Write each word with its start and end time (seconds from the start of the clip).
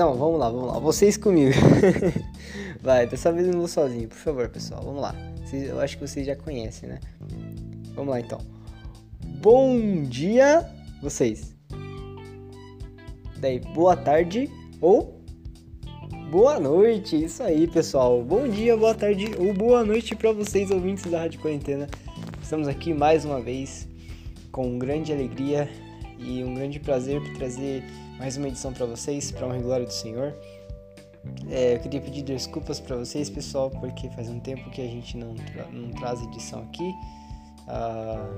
Não, 0.00 0.14
vamos 0.14 0.40
lá, 0.40 0.48
vamos 0.48 0.66
lá. 0.68 0.78
Vocês 0.78 1.18
comigo. 1.18 1.52
Vai, 2.80 3.06
dessa 3.06 3.30
vez 3.30 3.46
eu 3.46 3.52
não 3.52 3.58
vou 3.58 3.68
sozinho, 3.68 4.08
por 4.08 4.16
favor, 4.16 4.48
pessoal. 4.48 4.80
Vamos 4.82 5.02
lá. 5.02 5.14
eu 5.52 5.78
acho 5.78 5.98
que 5.98 6.08
vocês 6.08 6.24
já 6.24 6.34
conhecem, 6.34 6.88
né? 6.88 7.00
Vamos 7.94 8.08
lá 8.08 8.18
então. 8.18 8.38
Bom 9.42 10.02
dia, 10.04 10.66
vocês. 11.02 11.54
Daí, 13.36 13.60
boa 13.74 13.94
tarde 13.94 14.50
ou 14.80 15.20
boa 16.30 16.58
noite. 16.58 17.22
Isso 17.22 17.42
aí, 17.42 17.66
pessoal. 17.66 18.24
Bom 18.24 18.48
dia, 18.48 18.74
boa 18.78 18.94
tarde 18.94 19.26
ou 19.38 19.52
boa 19.52 19.84
noite 19.84 20.16
para 20.16 20.32
vocês, 20.32 20.70
ouvintes 20.70 21.04
da 21.10 21.18
Rádio 21.18 21.40
Quarentena. 21.40 21.86
Estamos 22.42 22.68
aqui 22.68 22.94
mais 22.94 23.26
uma 23.26 23.38
vez 23.38 23.86
com 24.50 24.78
grande 24.78 25.12
alegria 25.12 25.68
e 26.18 26.42
um 26.42 26.54
grande 26.54 26.80
prazer 26.80 27.20
por 27.20 27.34
trazer 27.36 27.84
mais 28.20 28.36
uma 28.36 28.48
edição 28.48 28.70
para 28.70 28.84
vocês, 28.84 29.32
para 29.32 29.46
honra 29.46 29.58
glória 29.60 29.86
do 29.86 29.92
Senhor. 29.92 30.36
É, 31.48 31.76
eu 31.76 31.80
queria 31.80 32.02
pedir 32.02 32.20
desculpas 32.20 32.78
para 32.78 32.94
vocês, 32.96 33.30
pessoal, 33.30 33.70
porque 33.70 34.10
faz 34.10 34.28
um 34.28 34.38
tempo 34.38 34.68
que 34.68 34.82
a 34.82 34.86
gente 34.86 35.16
não, 35.16 35.34
tra 35.34 35.64
não 35.72 35.90
traz 35.92 36.20
edição 36.24 36.60
aqui. 36.64 36.92
Ah, 37.66 38.28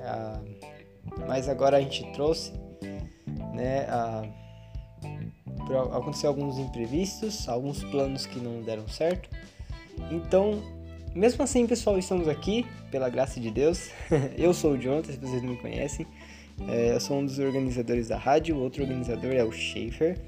ah, 0.00 0.40
mas 1.28 1.50
agora 1.50 1.76
a 1.76 1.80
gente 1.82 2.10
trouxe, 2.14 2.54
né? 3.52 3.84
Ah, 3.90 4.24
aconteceu 5.92 6.30
alguns 6.30 6.58
imprevistos, 6.58 7.46
alguns 7.46 7.84
planos 7.84 8.24
que 8.24 8.40
não 8.40 8.62
deram 8.62 8.88
certo. 8.88 9.28
Então, 10.10 10.62
mesmo 11.14 11.44
assim, 11.44 11.66
pessoal, 11.66 11.98
estamos 11.98 12.26
aqui 12.26 12.64
pela 12.90 13.10
graça 13.10 13.38
de 13.38 13.50
Deus. 13.50 13.90
eu 14.38 14.54
sou 14.54 14.72
o 14.72 14.78
Jonathan, 14.78 15.12
se 15.12 15.18
vocês 15.18 15.42
não 15.42 15.50
me 15.50 15.58
conhecem. 15.58 16.06
É, 16.68 16.94
eu 16.94 17.00
sou 17.00 17.18
um 17.18 17.26
dos 17.26 17.38
organizadores 17.38 18.08
da 18.08 18.16
rádio, 18.16 18.56
o 18.56 18.60
outro 18.60 18.82
organizador 18.82 19.32
é 19.32 19.44
o 19.44 19.52
Schaefer. 19.52 20.18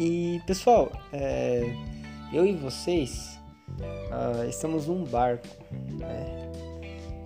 E 0.00 0.40
pessoal, 0.46 0.90
é, 1.12 1.62
eu 2.32 2.46
e 2.46 2.52
vocês 2.52 3.38
uh, 3.78 4.48
estamos 4.48 4.86
num 4.86 5.04
barco 5.04 5.46
né? 5.98 6.50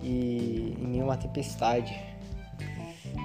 e 0.01 0.75
em 0.79 1.01
uma 1.01 1.17
tempestade, 1.17 1.93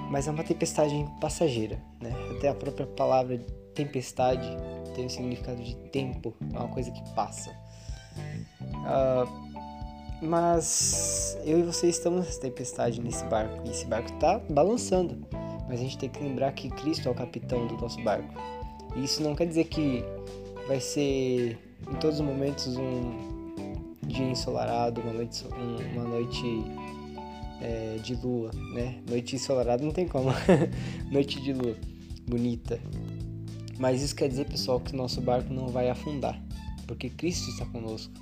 mas 0.09 0.27
é 0.27 0.31
uma 0.31 0.43
tempestade 0.43 0.93
passageira, 1.21 1.79
né? 2.01 2.11
Até 2.35 2.49
a 2.49 2.55
própria 2.55 2.85
palavra 2.85 3.39
tempestade 3.73 4.47
tem 4.95 5.05
o 5.05 5.09
significado 5.09 5.61
de 5.61 5.75
tempo, 5.89 6.33
é 6.53 6.57
uma 6.57 6.69
coisa 6.69 6.89
que 6.91 7.13
passa. 7.13 7.51
Uh, 8.17 9.54
mas 10.25 11.37
eu 11.43 11.59
e 11.59 11.63
você 11.63 11.87
estamos 11.87 12.25
nessa 12.25 12.39
tempestade 12.41 13.01
nesse 13.01 13.23
barco 13.25 13.61
e 13.65 13.71
esse 13.71 13.85
barco 13.85 14.13
está 14.13 14.39
balançando. 14.49 15.25
Mas 15.67 15.79
a 15.79 15.83
gente 15.83 15.97
tem 15.97 16.09
que 16.09 16.21
lembrar 16.21 16.51
que 16.51 16.69
Cristo 16.69 17.07
é 17.07 17.11
o 17.11 17.15
capitão 17.15 17.67
do 17.67 17.75
nosso 17.77 18.01
barco. 18.03 18.33
E 18.95 19.03
isso 19.03 19.21
não 19.21 19.35
quer 19.35 19.47
dizer 19.47 19.65
que 19.65 20.03
vai 20.67 20.79
ser 20.79 21.57
em 21.89 21.95
todos 21.99 22.19
os 22.19 22.25
momentos 22.25 22.77
um 22.77 23.35
dia 24.05 24.25
ensolarado, 24.25 25.01
uma 25.01 25.13
noite, 25.13 25.43
uma 25.93 26.03
noite 26.03 26.63
é, 27.61 27.97
de 28.01 28.15
lua, 28.15 28.51
né? 28.73 29.01
Noite 29.09 29.35
ensolarada 29.35 29.83
não 29.83 29.91
tem 29.91 30.07
como. 30.07 30.29
noite 31.11 31.41
de 31.41 31.53
lua, 31.53 31.75
bonita. 32.27 32.79
Mas 33.77 34.01
isso 34.01 34.15
quer 34.15 34.29
dizer, 34.29 34.45
pessoal, 34.45 34.79
que 34.79 34.95
nosso 34.95 35.19
barco 35.19 35.53
não 35.53 35.67
vai 35.67 35.89
afundar, 35.89 36.41
porque 36.87 37.09
Cristo 37.09 37.49
está 37.49 37.65
conosco. 37.65 38.13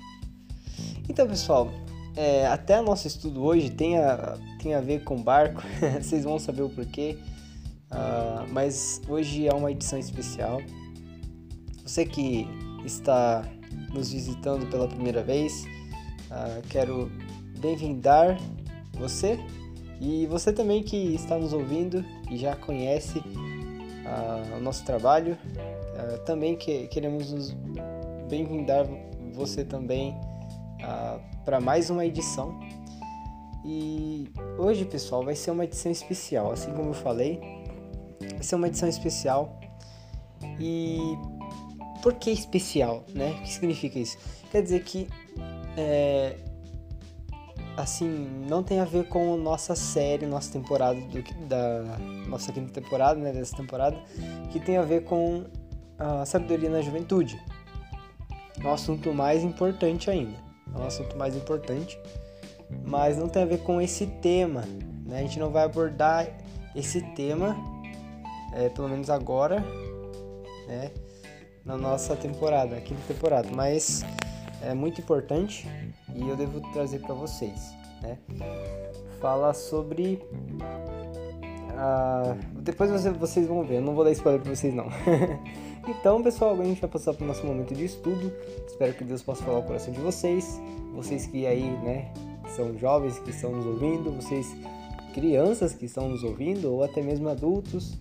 Então, 1.08 1.28
pessoal, 1.28 1.70
é, 2.16 2.46
até 2.46 2.80
nosso 2.80 3.06
estudo 3.06 3.42
hoje 3.42 3.70
tem 3.70 3.98
a, 3.98 4.36
tem 4.62 4.74
a 4.74 4.80
ver 4.80 5.02
com 5.04 5.20
barco, 5.20 5.62
vocês 6.00 6.24
vão 6.24 6.38
saber 6.38 6.62
o 6.62 6.68
porquê. 6.68 7.18
Uh, 7.90 8.52
mas 8.52 9.00
hoje 9.08 9.46
é 9.46 9.54
uma 9.54 9.70
edição 9.70 9.98
especial. 9.98 10.60
Você 11.84 12.04
que 12.04 12.48
está 12.84 13.44
nos 13.92 14.12
visitando 14.12 14.66
pela 14.66 14.88
primeira 14.88 15.22
vez, 15.22 15.64
uh, 16.30 16.66
quero 16.68 17.10
bem-vindar 17.58 18.38
você 18.98 19.38
e 20.00 20.26
você 20.26 20.52
também 20.52 20.82
que 20.82 20.96
está 21.14 21.38
nos 21.38 21.52
ouvindo 21.52 22.04
e 22.30 22.36
já 22.36 22.56
conhece 22.56 23.18
uh, 23.18 24.56
o 24.56 24.60
nosso 24.60 24.84
trabalho. 24.84 25.38
também 26.26 26.56
que, 26.56 26.88
queremos 26.88 27.56
bem-vindar 28.28 28.86
você 29.32 29.64
também 29.64 30.14
para 31.44 31.60
mais 31.60 31.90
uma 31.90 32.04
edição. 32.04 32.58
E 33.64 34.30
hoje, 34.58 34.84
pessoal, 34.84 35.24
vai 35.24 35.34
ser 35.34 35.50
uma 35.50 35.64
edição 35.64 35.90
especial, 35.90 36.52
assim 36.52 36.72
como 36.72 36.90
eu 36.90 36.94
falei, 36.94 37.40
vai 38.32 38.42
ser 38.42 38.56
uma 38.56 38.66
edição 38.68 38.88
especial. 38.88 39.58
E 40.60 41.16
por 42.02 42.14
que 42.14 42.30
especial, 42.30 43.04
né? 43.14 43.30
O 43.30 43.42
que 43.42 43.52
significa 43.52 43.98
isso? 43.98 44.18
Quer 44.50 44.62
dizer 44.62 44.82
que 44.84 45.08
é, 45.76 46.36
assim, 47.76 48.28
não 48.48 48.62
tem 48.62 48.80
a 48.80 48.84
ver 48.84 49.08
com 49.08 49.36
nossa 49.36 49.74
série, 49.74 50.26
nossa 50.26 50.52
temporada 50.52 51.00
do, 51.00 51.46
da 51.48 51.98
nossa 52.28 52.52
quinta 52.52 52.80
temporada, 52.80 53.18
né, 53.18 53.32
dessa 53.32 53.56
temporada, 53.56 53.96
que 54.52 54.60
tem 54.60 54.76
a 54.76 54.82
ver 54.82 55.04
com 55.04 55.44
a 55.98 56.26
sabedoria 56.26 56.68
na 56.68 56.82
juventude. 56.82 57.40
É 58.62 58.66
um 58.66 58.72
assunto 58.72 59.12
mais 59.14 59.42
importante 59.42 60.10
ainda 60.10 60.43
é 60.74 60.78
um 60.78 60.86
assunto 60.86 61.16
mais 61.16 61.36
importante, 61.36 61.98
mas 62.84 63.16
não 63.16 63.28
tem 63.28 63.42
a 63.42 63.46
ver 63.46 63.58
com 63.58 63.80
esse 63.80 64.06
tema. 64.06 64.62
Né? 65.06 65.18
A 65.18 65.22
gente 65.22 65.38
não 65.38 65.50
vai 65.50 65.64
abordar 65.64 66.28
esse 66.74 67.00
tema, 67.14 67.56
é, 68.52 68.68
pelo 68.68 68.88
menos 68.88 69.10
agora, 69.10 69.64
né? 70.66 70.90
na 71.64 71.76
nossa 71.76 72.14
temporada, 72.16 72.80
quinta 72.80 73.00
temporada, 73.06 73.48
mas 73.54 74.04
é 74.62 74.74
muito 74.74 75.00
importante 75.00 75.66
e 76.14 76.28
eu 76.28 76.36
devo 76.36 76.60
trazer 76.72 77.00
para 77.00 77.14
vocês. 77.14 77.74
Né? 78.02 78.18
Fala 79.20 79.54
sobre. 79.54 80.22
Uh, 81.74 82.38
depois 82.60 82.90
vocês 83.18 83.46
vão 83.46 83.64
ver, 83.64 83.76
eu 83.76 83.82
não 83.82 83.94
vou 83.94 84.04
dar 84.04 84.12
spoiler 84.12 84.40
para 84.40 84.54
vocês 84.54 84.72
não. 84.74 84.86
Então, 85.86 86.22
pessoal, 86.22 86.52
agora 86.52 86.64
a 86.64 86.68
gente 86.70 86.80
vai 86.80 86.88
passar 86.88 87.12
para 87.12 87.24
o 87.24 87.26
nosso 87.26 87.46
momento 87.46 87.74
de 87.74 87.84
estudo. 87.84 88.32
Espero 88.66 88.94
que 88.94 89.04
Deus 89.04 89.22
possa 89.22 89.44
falar 89.44 89.58
o 89.58 89.62
coração 89.62 89.92
de 89.92 90.00
vocês. 90.00 90.58
Vocês 90.94 91.26
que 91.26 91.46
aí, 91.46 91.70
né, 91.82 92.10
são 92.56 92.76
jovens 92.78 93.18
que 93.18 93.30
estão 93.30 93.52
nos 93.52 93.66
ouvindo, 93.66 94.10
vocês 94.12 94.54
crianças 95.12 95.74
que 95.74 95.84
estão 95.84 96.08
nos 96.08 96.24
ouvindo, 96.24 96.72
ou 96.72 96.82
até 96.82 97.02
mesmo 97.02 97.28
adultos, 97.28 97.98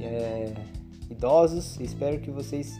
é, 0.00 0.54
idosos. 1.10 1.78
Espero 1.80 2.18
que 2.18 2.30
vocês 2.30 2.78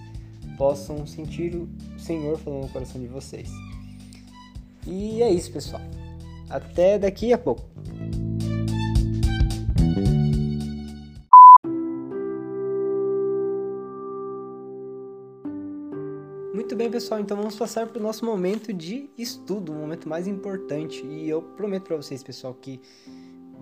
possam 0.56 1.06
sentir 1.06 1.54
o 1.54 1.68
Senhor 1.98 2.38
falando 2.38 2.62
no 2.62 2.68
coração 2.68 3.00
de 3.00 3.06
vocês. 3.06 3.50
E 4.86 5.22
é 5.22 5.30
isso, 5.30 5.52
pessoal. 5.52 5.82
Até 6.48 6.98
daqui 6.98 7.34
a 7.34 7.38
pouco. 7.38 7.68
Bem, 16.78 16.88
pessoal, 16.88 17.18
então 17.18 17.36
vamos 17.36 17.56
passar 17.56 17.88
para 17.88 17.98
o 17.98 18.02
nosso 18.02 18.24
momento 18.24 18.72
de 18.72 19.10
estudo, 19.18 19.72
o 19.72 19.74
momento 19.74 20.08
mais 20.08 20.28
importante. 20.28 21.04
E 21.04 21.28
eu 21.28 21.42
prometo 21.42 21.82
para 21.88 21.96
vocês, 21.96 22.22
pessoal, 22.22 22.54
que 22.54 22.80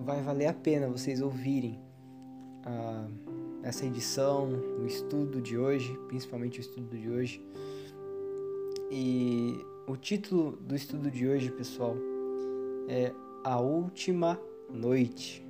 vai 0.05 0.21
valer 0.21 0.45
a 0.45 0.53
pena 0.53 0.87
vocês 0.87 1.19
ouvirem 1.19 1.79
uh, 2.63 3.11
essa 3.63 3.87
edição, 3.87 4.47
o 4.79 4.85
estudo 4.85 5.41
de 5.41 5.57
hoje, 5.57 5.97
principalmente 6.07 6.59
o 6.59 6.61
estudo 6.61 6.95
de 6.95 7.09
hoje. 7.09 7.43
E 8.91 9.65
o 9.87 9.97
título 9.97 10.51
do 10.51 10.75
estudo 10.75 11.09
de 11.09 11.27
hoje, 11.27 11.49
pessoal, 11.51 11.95
é 12.87 13.11
A 13.43 13.59
Última 13.59 14.39
Noite. 14.69 15.43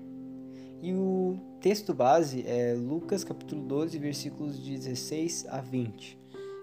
E 0.81 0.93
o 0.93 1.37
texto 1.59 1.93
base 1.93 2.45
é 2.47 2.73
Lucas 2.73 3.25
capítulo 3.25 3.61
12, 3.63 3.99
versículos 3.99 4.57
16 4.57 5.47
a 5.49 5.59
20 5.59 6.16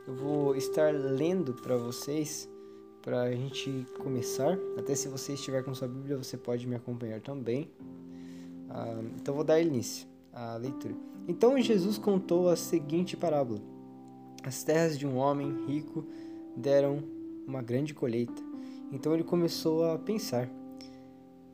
eu 0.07 0.15
vou 0.15 0.55
estar 0.55 0.93
lendo 0.93 1.55
para 1.55 1.77
vocês 1.77 2.49
para 3.01 3.23
a 3.23 3.33
gente 3.33 3.87
começar. 3.99 4.59
Até 4.79 4.95
se 4.95 5.09
você 5.09 5.35
estiver 5.35 5.63
com 5.63 5.75
sua 5.75 5.89
Bíblia, 5.89 6.17
você 6.17 6.37
pode 6.37 6.67
me 6.67 6.75
acompanhar 6.75 7.21
também. 7.21 7.71
Ah, 8.69 9.03
então 9.17 9.35
vou 9.35 9.45
dar 9.45 9.61
início 9.61 10.07
à 10.33 10.57
leitura. 10.57 10.95
Então 11.27 11.61
Jesus 11.61 11.97
contou 11.97 12.49
a 12.49 12.57
seguinte 12.57 13.17
parábola: 13.17 13.61
As 14.43 14.63
terras 14.63 14.99
de 14.99 15.07
um 15.07 15.17
homem 15.17 15.65
rico 15.67 16.05
deram 16.57 17.03
uma 17.47 17.63
grande 17.63 17.95
colheita. 17.95 18.43
Então 18.93 19.15
ele 19.15 19.25
começou 19.25 19.85
a 19.85 19.99
pensar: 19.99 20.51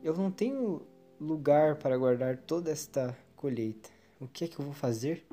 Eu 0.03 0.15
não 0.15 0.29
tenho 0.29 0.81
lugar 1.19 1.75
para 1.75 1.97
guardar 1.97 2.37
toda 2.37 2.69
esta 2.69 3.17
colheita. 3.35 3.89
O 4.19 4.27
que 4.27 4.43
é 4.43 4.47
que 4.47 4.59
eu 4.59 4.65
vou 4.65 4.73
fazer? 4.73 5.25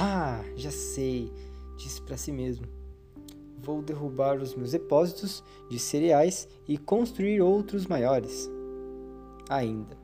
Ah, 0.00 0.40
já 0.56 0.70
sei! 0.70 1.32
Disse 1.76 2.00
para 2.02 2.16
si 2.16 2.32
mesmo: 2.32 2.66
Vou 3.62 3.82
derrubar 3.82 4.36
os 4.38 4.54
meus 4.54 4.72
depósitos 4.72 5.42
de 5.70 5.78
cereais 5.78 6.48
e 6.68 6.76
construir 6.76 7.40
outros 7.40 7.86
maiores 7.86 8.50
ainda. 9.48 9.96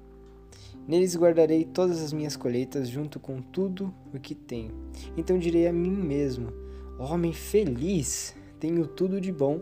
Neles 0.87 1.15
guardarei 1.15 1.65
todas 1.65 2.03
as 2.03 2.13
minhas 2.13 2.37
colheitas 2.37 2.89
junto 2.89 3.21
com 3.21 3.41
tudo 3.41 3.95
o 4.13 4.19
que 4.19 4.35
tenho. 4.35 4.73
Então 5.17 5.39
direi 5.39 5.67
a 5.67 5.73
mim 5.73 5.91
mesmo: 5.91 6.53
Homem 6.99 7.33
feliz, 7.33 8.35
tenho 8.59 8.87
tudo 8.87 9.21
de 9.21 9.31
bom 9.31 9.61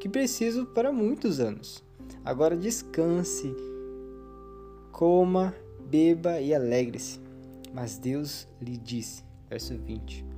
que 0.00 0.08
preciso 0.08 0.66
para 0.66 0.92
muitos 0.92 1.40
anos. 1.40 1.82
Agora 2.24 2.56
descanse, 2.56 3.54
coma, 4.90 5.54
beba 5.88 6.40
e 6.40 6.54
alegre-se. 6.54 7.20
Mas 7.74 7.98
Deus 7.98 8.46
lhe 8.60 8.76
disse, 8.76 9.24
verso 9.48 9.76
20: 9.76 10.31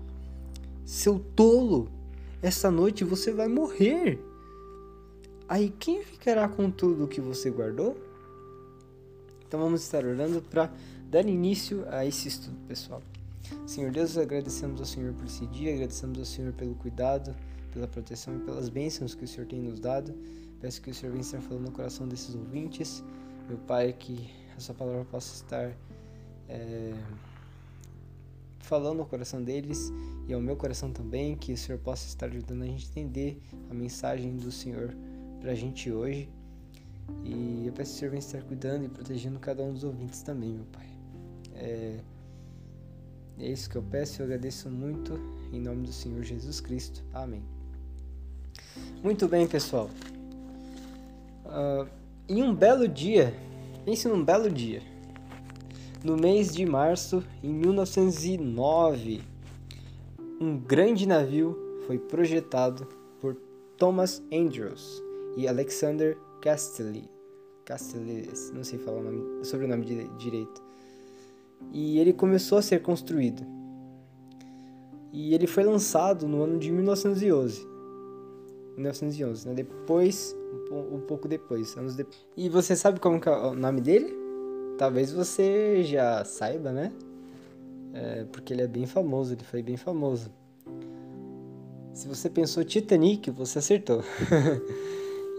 Seu 0.85 1.19
tolo, 1.19 1.89
esta 2.43 2.71
noite 2.71 3.05
você 3.05 3.33
vai 3.33 3.49
morrer. 3.49 4.19
Aí 5.49 5.71
quem 5.79 6.03
ficará 6.03 6.49
com 6.49 6.71
tudo 6.71 7.05
o 7.05 7.09
que 7.09 7.21
você 7.21 7.51
guardou? 7.51 7.97
Então 9.47 9.61
vamos 9.61 9.83
estar 9.83 10.05
orando 10.05 10.43
para 10.43 10.71
dar 11.09 11.27
início 11.27 11.85
a 11.89 12.05
esse 12.05 12.29
estudo, 12.29 12.57
pessoal. 12.67 13.03
Senhor 13.67 13.91
Deus, 13.91 14.19
agradecemos 14.19 14.81
ao 14.81 14.87
Senhor 14.87 15.13
por 15.15 15.27
esse 15.27 15.47
dia, 15.47 15.73
agradecemos 15.73 16.19
ao 16.19 16.25
Senhor 16.25 16.53
pelo 16.53 16.75
cuidado, 16.75 17.35
pela 17.73 17.87
proteção 17.87 18.37
e 18.37 18.41
pelas 18.41 18.69
bênçãos 18.69 19.15
que 19.15 19.25
o 19.25 19.29
Senhor 19.29 19.47
tem 19.47 19.61
nos 19.61 19.81
dado. 19.81 20.15
Peço 20.61 20.81
que 20.83 20.91
o 20.91 20.95
Senhor 20.95 21.13
venha 21.13 21.23
estar 21.23 21.41
falando 21.41 21.67
no 21.67 21.73
coração 21.73 22.09
desses 22.09 22.35
ouvintes. 22.35 23.05
Meu 23.49 23.59
Pai, 23.59 23.93
que 23.93 24.31
a 24.57 24.61
sua 24.61 24.75
palavra 24.75 25.05
possa 25.05 25.35
estar 25.35 25.77
é, 26.49 26.95
falando 28.65 29.01
ao 29.01 29.07
coração 29.07 29.43
deles 29.43 29.93
e 30.27 30.33
ao 30.33 30.41
meu 30.41 30.57
coração 30.57 30.91
também, 30.91 31.37
que 31.37 31.53
o 31.53 31.57
Senhor 31.57 31.79
possa 31.79 32.07
estar 32.07 32.27
ajudando 32.27 32.63
a 32.63 32.67
gente 32.67 32.87
a 32.87 32.91
entender 32.91 33.41
a 33.71 33.75
mensagem 33.75 34.37
do 34.37 34.51
Senhor 34.51 34.95
para 35.41 35.53
a 35.53 35.55
gente 35.55 35.93
hoje. 35.93 36.29
E 37.23 37.67
eu 37.67 37.73
peço 37.73 37.91
que 37.91 37.97
o 37.97 37.99
Senhor 38.01 38.11
venha 38.11 38.21
estar 38.21 38.43
cuidando 38.43 38.87
e 38.87 38.89
protegendo 38.89 39.39
cada 39.39 39.63
um 39.63 39.73
dos 39.73 39.85
ouvintes 39.85 40.23
também, 40.23 40.55
meu 40.55 40.65
Pai. 40.73 40.89
É, 41.55 42.01
é 43.39 43.49
isso 43.51 43.69
que 43.69 43.77
eu 43.77 43.83
peço 43.83 44.21
e 44.21 44.23
eu 44.23 44.27
agradeço 44.27 44.71
muito 44.71 45.13
em 45.53 45.61
nome 45.61 45.87
do 45.87 45.93
Senhor 45.93 46.23
Jesus 46.23 46.61
Cristo. 46.61 47.05
Amém. 47.13 47.43
Muito 49.03 49.29
bem, 49.29 49.47
pessoal. 49.47 49.91
Uh, 51.45 51.87
em 52.27 52.43
um 52.43 52.55
belo 52.55 52.89
dia, 52.89 53.35
pense 53.85 54.09
num 54.09 54.25
belo 54.25 54.51
dia, 54.51 54.83
no 56.05 56.19
mês 56.19 56.53
de 56.53 56.67
março, 56.67 57.25
em 57.43 57.49
1909, 57.49 59.23
um 60.39 60.59
grande 60.59 61.09
navio 61.09 61.59
foi 61.87 61.99
projetado 61.99 62.87
por 63.21 63.35
Thomas 63.79 64.23
Andrews 64.31 65.03
e 65.35 65.49
Alexander 65.49 66.19
Castelli. 66.43 67.09
Castelli, 67.65 68.29
não 68.53 68.63
sei 68.63 68.79
falar 68.79 68.99
o, 68.99 69.03
nome, 69.03 69.45
sobrenome 69.47 69.87
direito. 70.19 70.63
E 71.73 71.99
ele 71.99 72.13
começou 72.13 72.59
a 72.59 72.63
ser 72.63 72.83
construído. 72.83 73.43
E 75.11 75.35
ele 75.35 75.47
foi 75.47 75.65
lançado 75.65 76.29
no 76.29 76.43
ano 76.43 76.59
de 76.59 76.71
1911. 76.71 77.67
1911, 78.77 79.49
né? 79.49 79.55
Depois, 79.55 80.37
um, 80.71 80.97
um 80.97 81.01
pouco 81.01 81.27
depois, 81.27 81.75
anos 81.79 81.97
depois. 81.97 82.19
E 82.37 82.51
você 82.51 82.77
sabe 82.77 83.01
como 83.01 83.19
é 83.25 83.31
o 83.31 83.55
nome 83.55 83.81
dele? 83.81 84.24
Talvez 84.79 85.13
você 85.13 85.83
já 85.85 86.25
saiba, 86.25 86.73
né? 86.73 86.93
É, 87.93 88.25
porque 88.25 88.53
ele 88.53 88.63
é 88.63 88.67
bem 88.67 88.87
famoso, 88.87 89.35
ele 89.35 89.45
foi 89.45 89.63
bem 89.63 89.77
famoso. 89.77 90.31
Se 91.93 92.09
você 92.09 92.29
pensou 92.29 92.65
Titanic, 92.65 93.31
você 93.31 93.59
acertou. 93.61 94.03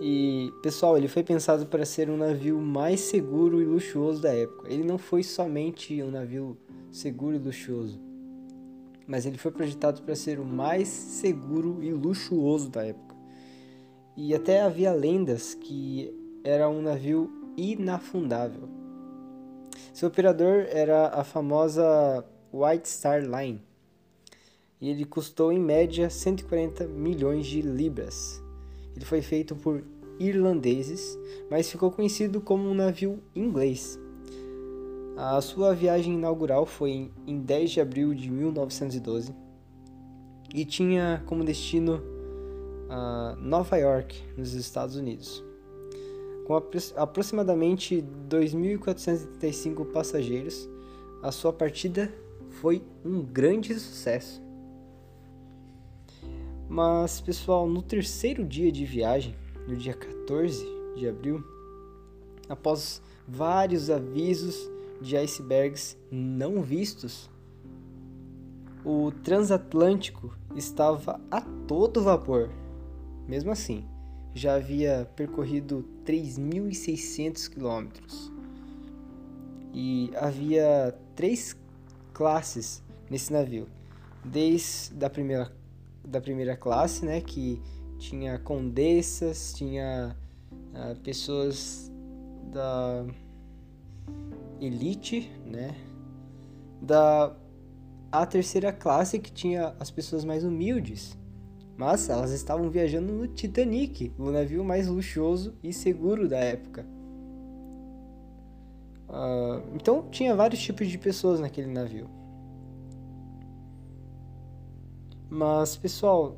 E, 0.02 0.52
pessoal, 0.62 0.98
ele 0.98 1.08
foi 1.08 1.24
pensado 1.24 1.66
para 1.68 1.86
ser 1.86 2.10
um 2.10 2.18
navio 2.18 2.60
mais 2.60 3.00
seguro 3.00 3.62
e 3.62 3.66
luxuoso 3.66 4.22
da 4.22 4.34
época. 4.34 4.72
Ele 4.72 4.84
não 4.84 4.98
foi 4.98 5.24
somente 5.24 6.02
um 6.04 6.12
navio 6.12 6.58
seguro 6.92 7.36
e 7.36 7.40
luxuoso, 7.40 8.00
mas 9.08 9.26
ele 9.26 9.38
foi 9.38 9.52
projetado 9.52 10.02
para 10.02 10.16
ser 10.16 10.40
o 10.40 10.46
mais 10.46 10.90
seguro 10.90 11.82
e 11.82 11.94
luxuoso 11.94 12.70
da 12.70 12.86
época. 12.86 13.16
E 14.18 14.36
até 14.36 14.62
havia 14.62 14.92
lendas 14.92 15.54
que 15.54 16.14
era 16.44 16.70
um 16.70 16.82
navio 16.82 17.32
inafundável. 17.56 18.68
Seu 19.94 20.08
operador 20.08 20.66
era 20.70 21.08
a 21.08 21.24
famosa 21.24 22.26
White 22.54 22.88
Star 22.90 23.22
Line. 23.22 23.62
E 24.80 24.90
ele 24.90 25.06
custou 25.06 25.52
em 25.52 25.60
média 25.60 26.10
140 26.10 26.86
milhões 26.88 27.46
de 27.46 27.62
libras 27.62 28.44
ele 28.96 29.06
foi 29.06 29.22
feito 29.22 29.56
por 29.56 29.84
irlandeses, 30.18 31.20
mas 31.52 31.70
ficou 31.70 31.92
conhecido 31.92 32.40
como 32.40 32.70
um 32.70 32.74
navio 32.74 33.22
inglês. 33.36 34.00
A 35.18 35.40
sua 35.42 35.74
viagem 35.74 36.14
inaugural 36.14 36.66
foi 36.66 37.12
em 37.28 37.40
10 37.40 37.72
de 37.72 37.82
abril 37.82 38.14
de 38.14 38.30
1912 38.30 39.34
e 40.54 40.64
tinha 40.64 41.22
como 41.26 41.44
destino 41.44 42.02
uh, 42.90 43.36
Nova 43.38 43.78
York, 43.78 44.16
nos 44.38 44.54
Estados 44.54 44.96
Unidos. 44.96 45.44
Com 46.46 46.62
aproximadamente 46.96 48.06
2.435 48.30 49.92
passageiros, 49.92 50.70
a 51.24 51.32
sua 51.32 51.52
partida 51.52 52.14
foi 52.62 52.84
um 53.04 53.22
grande 53.22 53.74
sucesso. 53.80 54.44
Mas, 56.70 57.20
pessoal, 57.20 57.68
no 57.68 57.82
terceiro 57.82 58.46
dia 58.46 58.72
de 58.72 58.86
viagem, 58.86 59.36
no 59.68 59.76
dia 59.76 59.96
14 59.96 60.64
de 60.96 61.08
abril, 61.08 61.44
após 62.48 63.02
vários 63.28 63.90
avisos 63.90 64.70
de 65.02 65.18
icebergs 65.18 65.98
não 66.12 66.62
vistos, 66.62 67.30
o 68.84 69.12
transatlântico 69.24 70.32
estava 70.56 71.20
a 71.32 71.42
todo 71.42 72.04
vapor. 72.04 72.52
Mesmo 73.28 73.52
assim, 73.52 73.84
já 74.36 74.56
havia 74.56 75.10
percorrido 75.16 75.88
3.600 76.06 77.50
quilômetros. 77.50 78.32
E 79.74 80.12
havia 80.18 80.94
três 81.16 81.58
classes 82.14 82.84
nesse 83.10 83.32
navio, 83.32 83.68
desde 84.24 85.04
a 85.04 85.10
primeira 85.10 85.52
da 86.06 86.22
primeira 86.22 86.56
classe, 86.56 87.04
né? 87.04 87.22
Que 87.22 87.62
tinha 87.98 88.38
condessas, 88.38 89.54
tinha 89.54 90.16
uh, 90.74 91.00
pessoas 91.00 91.92
da 92.52 93.06
elite, 94.62 95.32
né? 95.46 95.76
Da 96.82 97.36
a 98.12 98.26
terceira 98.26 98.72
classe 98.72 99.20
que 99.20 99.32
tinha 99.32 99.76
as 99.80 99.92
pessoas 99.92 100.24
mais 100.24 100.44
humildes. 100.44 101.18
Mas 101.78 102.10
elas 102.10 102.32
estavam 102.32 102.70
viajando 102.70 103.12
no 103.12 103.28
Titanic, 103.28 104.14
o 104.18 104.32
navio 104.32 104.64
mais 104.64 104.88
luxuoso 104.88 105.54
e 105.62 105.74
seguro 105.74 106.28
da 106.28 106.38
época. 106.38 106.86
Uh, 109.10 109.76
então 109.76 110.08
tinha 110.10 110.36
vários 110.36 110.62
tipos 110.62 110.88
de 110.88 110.98
pessoas 110.98 111.40
naquele 111.40 111.68
navio. 111.68 112.10
Mas, 115.30 115.76
pessoal, 115.76 116.38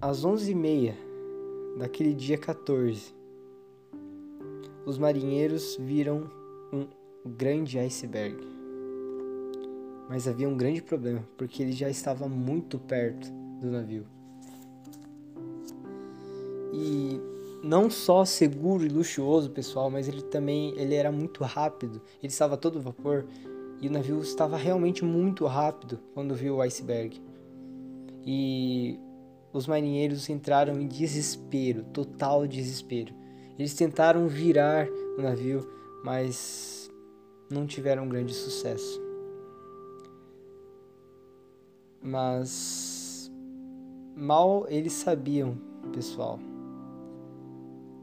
às 0.00 0.24
11h30 0.24 0.94
daquele 1.78 2.14
dia 2.14 2.38
14, 2.38 3.14
os 4.86 4.98
marinheiros 4.98 5.76
viram 5.80 6.30
um 6.72 6.86
grande 7.26 7.78
iceberg. 7.78 8.36
Mas 10.08 10.26
havia 10.26 10.48
um 10.48 10.56
grande 10.56 10.82
problema, 10.82 11.24
porque 11.36 11.62
ele 11.62 11.72
já 11.72 11.88
estava 11.88 12.28
muito 12.28 12.78
perto 12.78 13.30
do 13.60 13.70
navio. 13.70 14.06
E 16.72 17.20
não 17.62 17.90
só 17.90 18.24
seguro 18.24 18.84
e 18.84 18.88
luxuoso, 18.88 19.50
pessoal, 19.50 19.90
mas 19.90 20.08
ele 20.08 20.22
também 20.22 20.72
ele 20.76 20.94
era 20.94 21.10
muito 21.10 21.42
rápido. 21.44 22.00
Ele 22.22 22.32
estava 22.32 22.56
todo 22.56 22.80
vapor 22.80 23.26
e 23.80 23.88
o 23.88 23.92
navio 23.92 24.20
estava 24.20 24.56
realmente 24.56 25.04
muito 25.04 25.46
rápido 25.46 25.98
quando 26.14 26.34
viu 26.34 26.56
o 26.56 26.60
iceberg 26.60 27.20
e 28.24 28.98
os 29.52 29.66
marinheiros 29.66 30.28
entraram 30.28 30.80
em 30.80 30.86
desespero, 30.86 31.84
total 31.92 32.46
desespero. 32.46 33.14
Eles 33.58 33.74
tentaram 33.74 34.28
virar 34.28 34.86
o 35.18 35.22
navio, 35.22 35.68
mas 36.04 36.90
não 37.50 37.66
tiveram 37.66 38.08
grande 38.08 38.32
sucesso. 38.32 39.00
Mas 42.02 43.30
mal 44.16 44.66
eles 44.68 44.92
sabiam, 44.92 45.58
pessoal, 45.92 46.38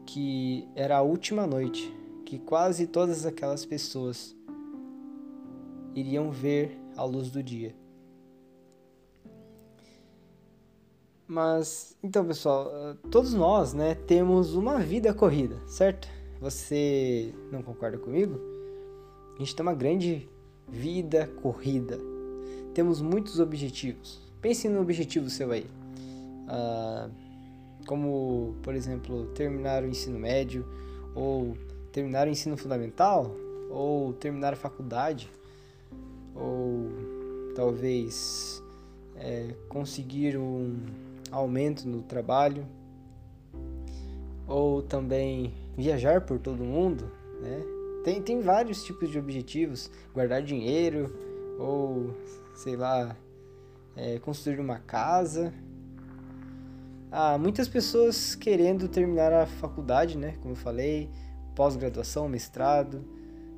que 0.08 0.66
era 0.74 0.96
a 0.96 1.02
última 1.02 1.46
noite 1.46 1.94
que 2.24 2.38
quase 2.38 2.86
todas 2.86 3.26
aquelas 3.26 3.66
pessoas 3.66 4.34
iriam 5.94 6.30
ver 6.30 6.80
a 6.96 7.04
luz 7.04 7.30
do 7.30 7.42
dia. 7.42 7.76
Mas, 11.26 11.94
então, 12.02 12.24
pessoal, 12.24 12.70
ah, 12.72 12.96
todos 13.10 13.34
nós, 13.34 13.74
né, 13.74 13.94
temos 13.94 14.54
uma 14.54 14.78
vida 14.78 15.12
corrida, 15.12 15.60
certo? 15.66 16.08
Você 16.40 17.34
não 17.52 17.62
concorda 17.62 17.98
comigo? 17.98 18.40
A 19.36 19.38
gente 19.40 19.54
tem 19.54 19.62
uma 19.62 19.74
grande 19.74 20.26
vida 20.66 21.26
corrida. 21.42 21.98
Temos 22.72 23.02
muitos 23.02 23.38
objetivos. 23.40 24.22
Pense 24.40 24.70
no 24.70 24.80
objetivo 24.80 25.28
seu 25.28 25.52
aí. 25.52 25.66
Ah, 26.48 27.10
como, 27.88 28.54
por 28.62 28.74
exemplo, 28.74 29.28
terminar 29.28 29.82
o 29.82 29.86
ensino 29.86 30.18
médio, 30.18 30.62
ou 31.14 31.56
terminar 31.90 32.28
o 32.28 32.30
ensino 32.30 32.54
fundamental, 32.54 33.34
ou 33.70 34.12
terminar 34.12 34.52
a 34.52 34.56
faculdade, 34.56 35.30
ou 36.34 36.90
talvez 37.56 38.62
é, 39.16 39.54
conseguir 39.70 40.36
um 40.36 40.76
aumento 41.30 41.88
no 41.88 42.02
trabalho, 42.02 42.66
ou 44.46 44.82
também 44.82 45.54
viajar 45.74 46.20
por 46.20 46.38
todo 46.38 46.62
mundo, 46.62 47.10
né? 47.40 47.62
Tem, 48.04 48.20
tem 48.20 48.42
vários 48.42 48.84
tipos 48.84 49.10
de 49.10 49.18
objetivos, 49.18 49.90
guardar 50.12 50.42
dinheiro, 50.42 51.10
ou 51.58 52.14
sei 52.54 52.76
lá, 52.76 53.16
é, 53.96 54.18
construir 54.18 54.60
uma 54.60 54.78
casa. 54.78 55.54
Há 57.10 57.38
muitas 57.38 57.66
pessoas 57.68 58.34
querendo 58.34 58.86
terminar 58.86 59.32
a 59.32 59.46
faculdade, 59.46 60.18
né? 60.18 60.36
Como 60.42 60.52
eu 60.52 60.56
falei, 60.56 61.10
pós-graduação, 61.56 62.28
mestrado, 62.28 63.02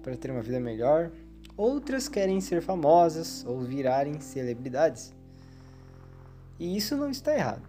para 0.02 0.16
ter 0.16 0.30
uma 0.30 0.40
vida 0.40 0.60
melhor. 0.60 1.10
Outras 1.56 2.08
querem 2.08 2.40
ser 2.40 2.62
famosas 2.62 3.44
ou 3.44 3.60
virarem 3.60 4.20
celebridades. 4.20 5.12
E 6.60 6.76
isso 6.76 6.96
não 6.96 7.10
está 7.10 7.34
errado. 7.34 7.62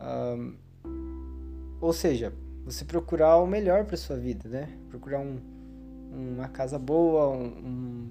Um, 0.00 0.56
ou 1.78 1.92
seja, 1.92 2.32
você 2.64 2.86
procurar 2.86 3.36
o 3.36 3.46
melhor 3.46 3.84
para 3.84 3.96
sua 3.98 4.16
vida, 4.16 4.48
né? 4.48 4.68
Procurar 4.88 5.20
um, 5.20 5.38
uma 6.10 6.48
casa 6.48 6.78
boa, 6.78 7.28
um, 7.28 8.10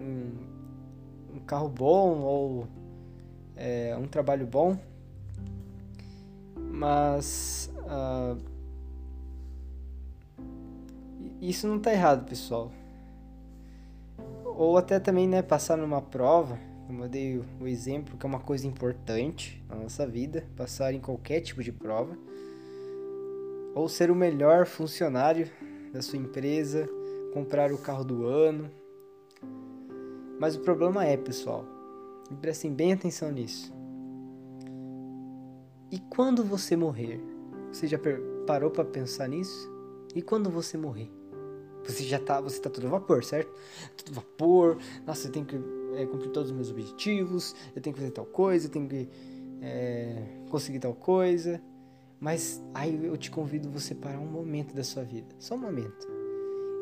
um, 0.00 0.32
um 1.34 1.38
carro 1.40 1.68
bom 1.68 2.20
ou 2.20 2.66
é, 3.60 3.96
um 3.96 4.08
trabalho 4.08 4.46
bom. 4.46 4.76
Mas 6.56 7.70
uh, 7.76 8.40
isso 11.40 11.68
não 11.68 11.76
está 11.76 11.92
errado, 11.92 12.26
pessoal. 12.28 12.72
Ou 14.44 14.76
até 14.76 14.98
também, 14.98 15.28
né, 15.28 15.42
passar 15.42 15.76
numa 15.76 16.00
prova 16.00 16.58
como 16.90 17.04
eu 17.04 17.08
dei 17.08 17.40
o 17.60 17.68
exemplo, 17.68 18.18
que 18.18 18.26
é 18.26 18.28
uma 18.28 18.40
coisa 18.40 18.66
importante 18.66 19.62
na 19.68 19.76
nossa 19.76 20.04
vida, 20.04 20.44
passar 20.56 20.92
em 20.92 20.98
qualquer 20.98 21.40
tipo 21.40 21.62
de 21.62 21.70
prova. 21.70 22.18
Ou 23.76 23.88
ser 23.88 24.10
o 24.10 24.14
melhor 24.16 24.66
funcionário 24.66 25.48
da 25.92 26.02
sua 26.02 26.18
empresa, 26.18 26.88
comprar 27.32 27.72
o 27.72 27.78
carro 27.78 28.02
do 28.02 28.26
ano. 28.26 28.68
Mas 30.40 30.56
o 30.56 30.60
problema 30.62 31.04
é, 31.04 31.16
pessoal, 31.16 31.64
e 32.30 32.34
prestem 32.36 32.72
bem 32.72 32.92
atenção 32.92 33.30
nisso. 33.32 33.72
E 35.90 35.98
quando 35.98 36.44
você 36.44 36.76
morrer? 36.76 37.20
Você 37.72 37.86
já 37.86 37.98
parou 38.46 38.70
para 38.70 38.84
pensar 38.84 39.28
nisso? 39.28 39.68
E 40.14 40.22
quando 40.22 40.48
você 40.50 40.76
morrer? 40.76 41.10
Você 41.84 42.04
já 42.04 42.18
tá, 42.18 42.40
você 42.40 42.60
tá 42.60 42.70
todo 42.70 42.88
vapor, 42.88 43.24
certo? 43.24 43.52
Todo 43.96 44.14
vapor. 44.14 44.78
Nossa, 45.06 45.22
você 45.22 45.30
tem 45.30 45.44
que 45.44 45.56
é, 45.96 46.06
cumprir 46.06 46.30
todos 46.30 46.50
os 46.50 46.54
meus 46.54 46.70
objetivos, 46.70 47.54
eu 47.74 47.82
tenho 47.82 47.94
que 47.94 48.00
fazer 48.00 48.12
tal 48.12 48.26
coisa, 48.26 48.66
eu 48.66 48.70
tenho 48.70 48.88
que 48.88 49.08
é, 49.60 50.22
conseguir 50.48 50.78
tal 50.78 50.94
coisa. 50.94 51.60
Mas 52.20 52.62
aí 52.74 53.04
eu 53.04 53.16
te 53.16 53.30
convido 53.30 53.70
você 53.70 53.94
parar 53.94 54.18
um 54.18 54.26
momento 54.26 54.74
da 54.74 54.84
sua 54.84 55.02
vida, 55.02 55.34
só 55.38 55.54
um 55.54 55.58
momento, 55.58 56.06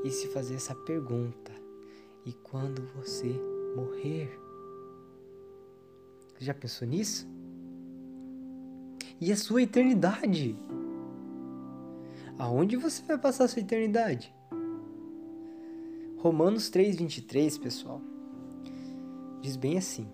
e 0.05 0.11
se 0.11 0.27
fazer 0.29 0.57
essa 0.57 0.75
pergunta: 0.75 1.53
e 2.27 2.33
quando 2.33 2.83
você 2.97 3.29
morrer? 3.77 4.48
Já 6.41 6.55
pensou 6.55 6.87
nisso? 6.87 7.29
E 9.21 9.33
a 9.33 9.37
sua 9.37 9.63
eternidade? 9.63 10.57
Aonde 12.39 12.77
você 12.77 13.03
vai 13.03 13.19
passar 13.19 13.45
a 13.45 13.49
sua 13.49 13.61
eternidade? 13.61 14.35
Romanos 16.19 16.71
3:23, 16.71 17.59
pessoal 17.59 18.01
diz 19.41 19.57
bem 19.57 19.79
assim: 19.79 20.07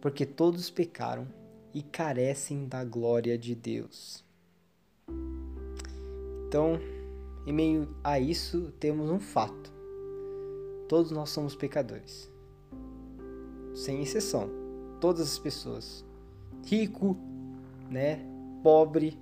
Porque 0.00 0.24
todos 0.24 0.70
pecaram 0.70 1.26
e 1.72 1.82
carecem 1.82 2.66
da 2.66 2.84
glória 2.84 3.36
de 3.36 3.54
Deus. 3.54 4.24
Então, 6.46 6.78
em 7.46 7.52
meio 7.52 7.94
a 8.02 8.18
isso, 8.18 8.72
temos 8.78 9.10
um 9.10 9.20
fato: 9.20 9.72
todos 10.88 11.10
nós 11.10 11.30
somos 11.30 11.54
pecadores, 11.54 12.30
sem 13.74 14.02
exceção, 14.02 14.48
todas 15.04 15.32
as 15.32 15.38
pessoas, 15.38 16.02
rico, 16.64 17.14
né, 17.90 18.24
pobre, 18.62 19.18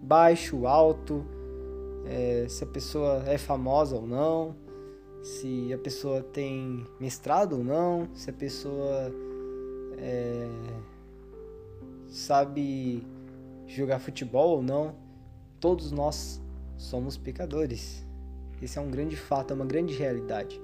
baixo, 0.00 0.68
alto, 0.68 1.26
é, 2.06 2.46
se 2.48 2.62
a 2.62 2.66
pessoa 2.68 3.24
é 3.26 3.36
famosa 3.36 3.96
ou 3.96 4.06
não 4.06 4.54
se 5.22 5.72
a 5.72 5.78
pessoa 5.78 6.22
tem 6.22 6.86
mestrado 6.98 7.58
ou 7.58 7.64
não, 7.64 8.08
se 8.14 8.30
a 8.30 8.32
pessoa 8.32 9.12
é, 9.98 10.48
sabe 12.08 13.06
jogar 13.66 13.98
futebol 13.98 14.56
ou 14.56 14.62
não. 14.62 14.94
Todos 15.58 15.90
nós 15.90 16.40
somos 16.78 17.16
pecadores. 17.16 18.06
Esse 18.62 18.78
é 18.78 18.80
um 18.80 18.90
grande 18.90 19.16
fato, 19.16 19.52
é 19.52 19.54
uma 19.54 19.66
grande 19.66 19.92
realidade. 19.92 20.60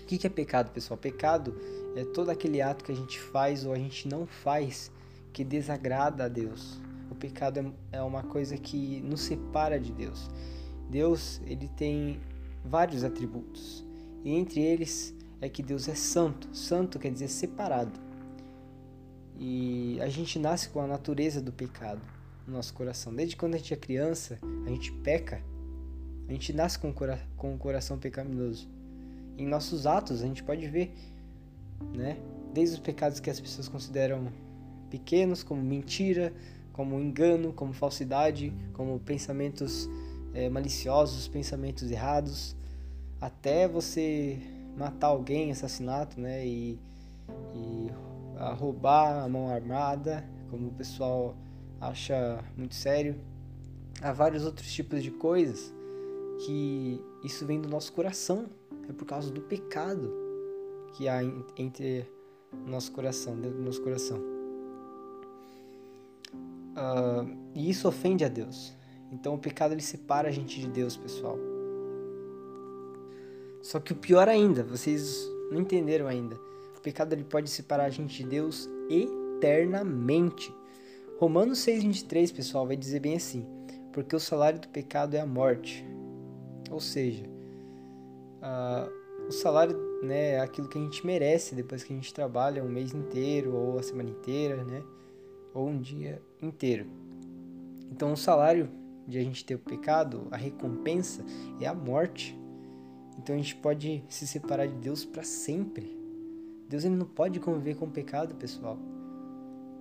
O 0.00 0.04
que 0.04 0.26
é 0.26 0.30
pecado, 0.30 0.70
pessoal? 0.70 0.96
Pecado 0.96 1.54
é 1.94 2.04
todo 2.04 2.30
aquele 2.30 2.60
ato 2.60 2.84
que 2.84 2.92
a 2.92 2.94
gente 2.94 3.20
faz 3.20 3.64
ou 3.64 3.72
a 3.72 3.78
gente 3.78 4.08
não 4.08 4.26
faz 4.26 4.90
que 5.32 5.44
desagrada 5.44 6.24
a 6.24 6.28
Deus. 6.28 6.80
O 7.10 7.14
pecado 7.14 7.60
é, 7.92 7.98
é 7.98 8.02
uma 8.02 8.22
coisa 8.22 8.56
que 8.56 9.00
nos 9.02 9.22
separa 9.22 9.78
de 9.78 9.92
Deus. 9.92 10.30
Deus, 10.90 11.40
ele 11.46 11.68
tem 11.68 12.20
vários 12.64 13.04
atributos, 13.04 13.84
e 14.24 14.30
entre 14.30 14.60
eles 14.60 15.14
é 15.40 15.48
que 15.48 15.62
Deus 15.62 15.88
é 15.88 15.94
santo. 15.94 16.54
Santo 16.54 16.98
quer 16.98 17.10
dizer 17.10 17.28
separado. 17.28 17.98
E 19.36 19.98
a 20.00 20.08
gente 20.08 20.38
nasce 20.38 20.68
com 20.68 20.80
a 20.80 20.86
natureza 20.86 21.40
do 21.40 21.52
pecado 21.52 22.00
no 22.46 22.54
nosso 22.54 22.72
coração. 22.74 23.12
Desde 23.14 23.36
quando 23.36 23.54
a 23.54 23.58
gente 23.58 23.74
é 23.74 23.76
criança, 23.76 24.38
a 24.64 24.68
gente 24.68 24.92
peca. 24.92 25.42
A 26.28 26.32
gente 26.32 26.52
nasce 26.52 26.78
com 26.78 26.90
o, 26.90 26.94
com 27.36 27.54
o 27.54 27.58
coração 27.58 27.98
pecaminoso. 27.98 28.68
Em 29.36 29.46
nossos 29.46 29.86
atos, 29.86 30.22
a 30.22 30.26
gente 30.26 30.44
pode 30.44 30.68
ver, 30.68 30.94
né? 31.94 32.18
Desde 32.52 32.74
os 32.76 32.80
pecados 32.80 33.20
que 33.20 33.30
as 33.30 33.40
pessoas 33.40 33.68
consideram 33.68 34.28
pequenos, 34.90 35.42
como 35.42 35.62
mentira, 35.62 36.32
como 36.72 37.00
engano, 37.00 37.52
como 37.52 37.72
falsidade, 37.72 38.52
como 38.72 38.98
pensamentos 39.00 39.88
é, 40.34 40.48
maliciosos, 40.48 41.28
pensamentos 41.28 41.90
errados, 41.90 42.56
até 43.20 43.66
você 43.68 44.38
matar 44.76 45.08
alguém, 45.08 45.50
assassinato, 45.50 46.20
né? 46.20 46.46
E, 46.46 46.78
e 47.54 47.90
roubar 48.56 49.22
a 49.22 49.28
mão 49.28 49.48
armada, 49.48 50.24
como 50.50 50.68
o 50.68 50.72
pessoal 50.72 51.36
acha 51.80 52.42
muito 52.56 52.74
sério. 52.74 53.16
Há 54.00 54.12
vários 54.12 54.44
outros 54.44 54.72
tipos 54.72 55.02
de 55.02 55.10
coisas 55.10 55.72
que 56.44 57.00
isso 57.22 57.46
vem 57.46 57.60
do 57.60 57.68
nosso 57.68 57.92
coração, 57.92 58.46
é 58.88 58.92
por 58.92 59.04
causa 59.04 59.30
do 59.30 59.40
pecado 59.42 60.21
que 60.92 61.08
há 61.08 61.22
entre 61.56 62.06
nosso 62.66 62.92
coração, 62.92 63.34
dentro 63.36 63.58
do 63.58 63.64
nosso 63.64 63.82
coração. 63.82 64.18
Uh, 66.72 67.36
e 67.54 67.68
isso 67.68 67.88
ofende 67.88 68.24
a 68.24 68.28
Deus. 68.28 68.74
Então 69.10 69.34
o 69.34 69.38
pecado 69.38 69.72
ele 69.72 69.82
separa 69.82 70.28
a 70.28 70.32
gente 70.32 70.60
de 70.60 70.68
Deus, 70.68 70.96
pessoal. 70.96 71.38
Só 73.62 73.78
que 73.78 73.92
o 73.92 73.96
pior 73.96 74.28
ainda, 74.28 74.64
vocês 74.64 75.28
não 75.50 75.60
entenderam 75.60 76.06
ainda. 76.06 76.34
O 76.76 76.80
pecado 76.80 77.12
ele 77.12 77.24
pode 77.24 77.48
separar 77.48 77.84
a 77.84 77.90
gente 77.90 78.22
de 78.22 78.28
Deus 78.28 78.68
eternamente. 78.88 80.52
Romanos 81.18 81.58
6:23, 81.60 82.32
pessoal, 82.32 82.66
vai 82.66 82.76
dizer 82.76 83.00
bem 83.00 83.16
assim: 83.16 83.46
porque 83.92 84.16
o 84.16 84.20
salário 84.20 84.58
do 84.58 84.68
pecado 84.68 85.14
é 85.14 85.20
a 85.20 85.26
morte. 85.26 85.84
Ou 86.70 86.80
seja, 86.80 87.24
uh, 88.40 89.28
o 89.28 89.30
salário 89.30 89.91
né, 90.02 90.40
aquilo 90.40 90.68
que 90.68 90.76
a 90.76 90.80
gente 90.80 91.06
merece 91.06 91.54
depois 91.54 91.84
que 91.84 91.92
a 91.92 91.96
gente 91.96 92.12
trabalha 92.12 92.62
um 92.64 92.68
mês 92.68 92.92
inteiro, 92.92 93.54
ou 93.54 93.78
a 93.78 93.82
semana 93.82 94.10
inteira, 94.10 94.64
né, 94.64 94.82
ou 95.54 95.68
um 95.68 95.80
dia 95.80 96.20
inteiro. 96.40 96.86
Então, 97.90 98.12
o 98.12 98.16
salário 98.16 98.68
de 99.06 99.18
a 99.18 99.22
gente 99.22 99.44
ter 99.44 99.54
o 99.54 99.58
pecado, 99.58 100.26
a 100.30 100.36
recompensa 100.36 101.24
é 101.60 101.66
a 101.66 101.74
morte. 101.74 102.38
Então 103.18 103.34
a 103.34 103.38
gente 103.38 103.56
pode 103.56 104.02
se 104.08 104.26
separar 104.26 104.66
de 104.66 104.74
Deus 104.76 105.04
para 105.04 105.22
sempre. 105.22 105.96
Deus 106.68 106.84
ele 106.84 106.96
não 106.96 107.06
pode 107.06 107.38
conviver 107.40 107.74
com 107.76 107.84
o 107.86 107.90
pecado, 107.90 108.34
pessoal. 108.34 108.78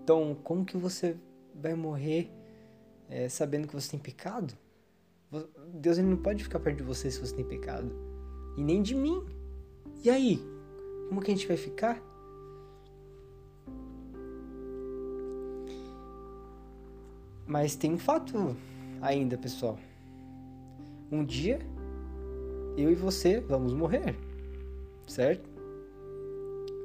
Então, 0.03 0.35
como 0.43 0.65
que 0.65 0.75
você 0.75 1.15
vai 1.55 1.73
morrer 1.73 2.29
é, 3.09 3.29
sabendo 3.29 3.67
que 3.67 3.73
você 3.73 3.91
tem 3.91 3.99
pecado? 3.99 4.53
Deus 5.73 5.97
ele 5.97 6.07
não 6.07 6.17
pode 6.17 6.43
ficar 6.43 6.59
perto 6.59 6.77
de 6.77 6.83
você 6.83 7.09
se 7.09 7.19
você 7.19 7.33
tem 7.33 7.45
pecado. 7.45 7.95
E 8.57 8.63
nem 8.63 8.81
de 8.81 8.93
mim. 8.95 9.23
E 10.03 10.09
aí? 10.09 10.41
Como 11.07 11.21
que 11.21 11.31
a 11.31 11.35
gente 11.35 11.47
vai 11.47 11.57
ficar? 11.57 12.01
Mas 17.45 17.75
tem 17.75 17.93
um 17.93 17.99
fato 17.99 18.55
ainda, 18.99 19.37
pessoal. 19.37 19.77
Um 21.11 21.23
dia 21.23 21.59
eu 22.77 22.89
e 22.89 22.95
você 22.95 23.39
vamos 23.41 23.73
morrer. 23.73 24.15
Certo? 25.07 25.47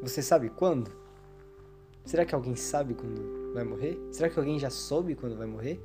Você 0.03 0.21
sabe 0.21 0.51
quando? 0.51 0.91
Será 2.05 2.27
que 2.27 2.35
alguém 2.35 2.55
sabe 2.55 2.95
quando 2.95 3.55
vai 3.55 3.65
morrer? 3.65 3.99
Será 4.13 4.29
que 4.29 4.39
alguém 4.39 4.59
já 4.59 4.69
soube 4.69 5.15
quando 5.15 5.37
vai 5.37 5.47
morrer? 5.47 5.81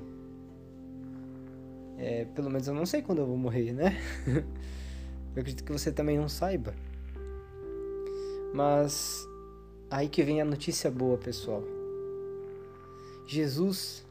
É, 1.98 2.26
pelo 2.26 2.50
menos 2.50 2.68
eu 2.68 2.74
não 2.74 2.86
sei 2.86 3.02
quando 3.02 3.20
eu 3.20 3.26
vou 3.26 3.38
morrer, 3.38 3.72
né? 3.72 3.98
eu 5.34 5.40
acredito 5.42 5.64
que 5.64 5.72
você 5.72 5.92
também 5.92 6.18
não 6.18 6.28
saiba. 6.28 6.74
Mas 8.54 9.28
aí 9.90 10.08
que 10.08 10.24
vem 10.24 10.42
a 10.42 10.46
notícia 10.46 10.92
boa, 10.92 11.18
pessoal. 11.18 11.64
Jesus, 13.26 14.06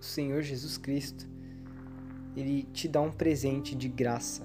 o 0.00 0.04
Senhor 0.04 0.42
Jesus 0.42 0.78
Cristo, 0.78 1.26
ele 2.36 2.62
te 2.72 2.86
dá 2.86 3.00
um 3.00 3.10
presente 3.10 3.74
de 3.74 3.88
graça. 3.88 4.42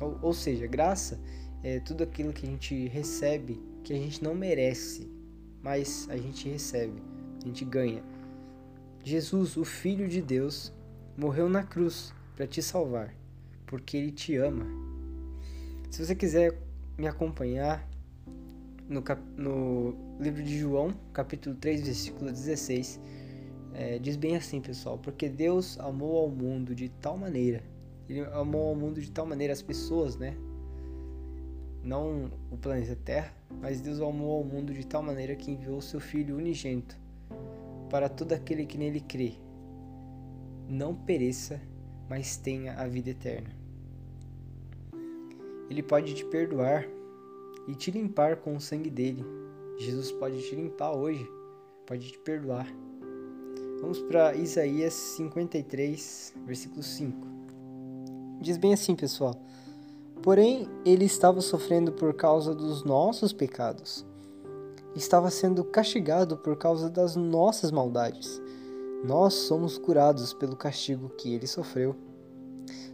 Ou, 0.00 0.18
ou 0.20 0.32
seja, 0.32 0.66
graça 0.66 1.20
é 1.62 1.80
tudo 1.80 2.02
aquilo 2.02 2.32
que 2.32 2.46
a 2.46 2.50
gente 2.50 2.88
recebe 2.88 3.60
que 3.86 3.92
a 3.92 3.96
gente 3.96 4.22
não 4.22 4.34
merece, 4.34 5.08
mas 5.62 6.08
a 6.10 6.16
gente 6.16 6.48
recebe, 6.48 7.00
a 7.40 7.46
gente 7.46 7.64
ganha. 7.64 8.02
Jesus, 9.04 9.56
o 9.56 9.64
Filho 9.64 10.08
de 10.08 10.20
Deus, 10.20 10.72
morreu 11.16 11.48
na 11.48 11.62
cruz 11.62 12.12
para 12.34 12.48
te 12.48 12.60
salvar, 12.60 13.14
porque 13.64 13.96
ele 13.96 14.10
te 14.10 14.34
ama. 14.34 14.66
Se 15.88 16.04
você 16.04 16.16
quiser 16.16 16.58
me 16.98 17.06
acompanhar 17.06 17.88
no, 18.88 19.02
cap... 19.02 19.20
no 19.36 19.94
livro 20.20 20.42
de 20.42 20.58
João, 20.58 20.94
capítulo 21.12 21.56
3, 21.56 21.82
versículo 21.82 22.30
16, 22.30 23.00
é, 23.74 23.98
diz 23.98 24.16
bem 24.16 24.36
assim, 24.36 24.60
pessoal: 24.60 24.98
Porque 24.98 25.28
Deus 25.28 25.78
amou 25.78 26.16
ao 26.18 26.28
mundo 26.28 26.74
de 26.74 26.88
tal 26.88 27.16
maneira, 27.16 27.62
Ele 28.08 28.20
amou 28.20 28.68
ao 28.68 28.74
mundo 28.74 29.00
de 29.00 29.10
tal 29.10 29.26
maneira, 29.26 29.52
as 29.52 29.62
pessoas, 29.62 30.16
né? 30.16 30.36
Não 31.82 32.30
o 32.50 32.56
planeta 32.56 32.96
Terra, 32.96 33.32
mas 33.60 33.80
Deus 33.80 34.00
amou 34.00 34.38
ao 34.38 34.44
mundo 34.44 34.72
de 34.72 34.84
tal 34.84 35.02
maneira 35.02 35.36
que 35.36 35.50
enviou 35.50 35.80
seu 35.80 36.00
Filho 36.00 36.36
unigênito 36.36 36.96
para 37.90 38.08
todo 38.08 38.32
aquele 38.32 38.66
que 38.66 38.76
nele 38.76 39.00
crê, 39.00 39.34
não 40.68 40.94
pereça, 40.94 41.60
mas 42.08 42.36
tenha 42.36 42.74
a 42.74 42.86
vida 42.88 43.10
eterna. 43.10 43.50
Ele 45.68 45.82
pode 45.82 46.14
te 46.14 46.24
perdoar 46.24 46.86
e 47.66 47.74
te 47.74 47.90
limpar 47.90 48.36
com 48.36 48.56
o 48.56 48.60
sangue 48.60 48.90
dele. 48.90 49.24
Jesus 49.78 50.12
pode 50.12 50.40
te 50.42 50.54
limpar 50.54 50.96
hoje, 50.96 51.28
pode 51.86 52.10
te 52.12 52.18
perdoar. 52.18 52.66
Vamos 53.80 54.00
para 54.00 54.34
Isaías 54.34 54.94
53, 54.94 56.34
versículo 56.46 56.82
5. 56.82 57.26
Diz 58.40 58.56
bem 58.56 58.72
assim, 58.72 58.94
pessoal: 58.94 59.34
Porém, 60.22 60.68
ele 60.84 61.04
estava 61.04 61.40
sofrendo 61.40 61.92
por 61.92 62.14
causa 62.14 62.54
dos 62.54 62.84
nossos 62.84 63.32
pecados, 63.32 64.04
estava 64.94 65.30
sendo 65.30 65.62
castigado 65.62 66.36
por 66.36 66.56
causa 66.56 66.88
das 66.88 67.16
nossas 67.16 67.70
maldades. 67.70 68.40
Nós 69.04 69.34
somos 69.34 69.76
curados 69.76 70.32
pelo 70.32 70.56
castigo 70.56 71.10
que 71.10 71.34
ele 71.34 71.46
sofreu, 71.46 71.94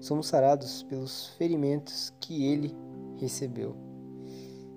somos 0.01 0.27
sarados 0.27 0.83
pelos 0.83 1.29
ferimentos 1.39 2.13
que 2.21 2.45
ele 2.45 2.77
recebeu. 3.19 3.92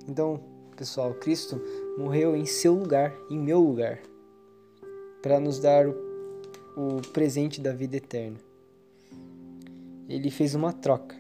Então, 0.08 0.40
pessoal, 0.76 1.14
Cristo 1.14 1.62
morreu 1.98 2.36
em 2.36 2.46
seu 2.46 2.74
lugar, 2.74 3.14
em 3.30 3.40
meu 3.40 3.60
lugar 3.60 4.00
para 5.26 5.40
nos 5.40 5.60
dar 5.60 5.88
o, 5.88 5.96
o 6.76 7.02
presente 7.12 7.60
da 7.60 7.74
vida 7.74 7.98
eterna. 7.98 8.38
Ele 10.08 10.30
fez 10.30 10.54
uma 10.54 10.72
troca. 10.72 11.16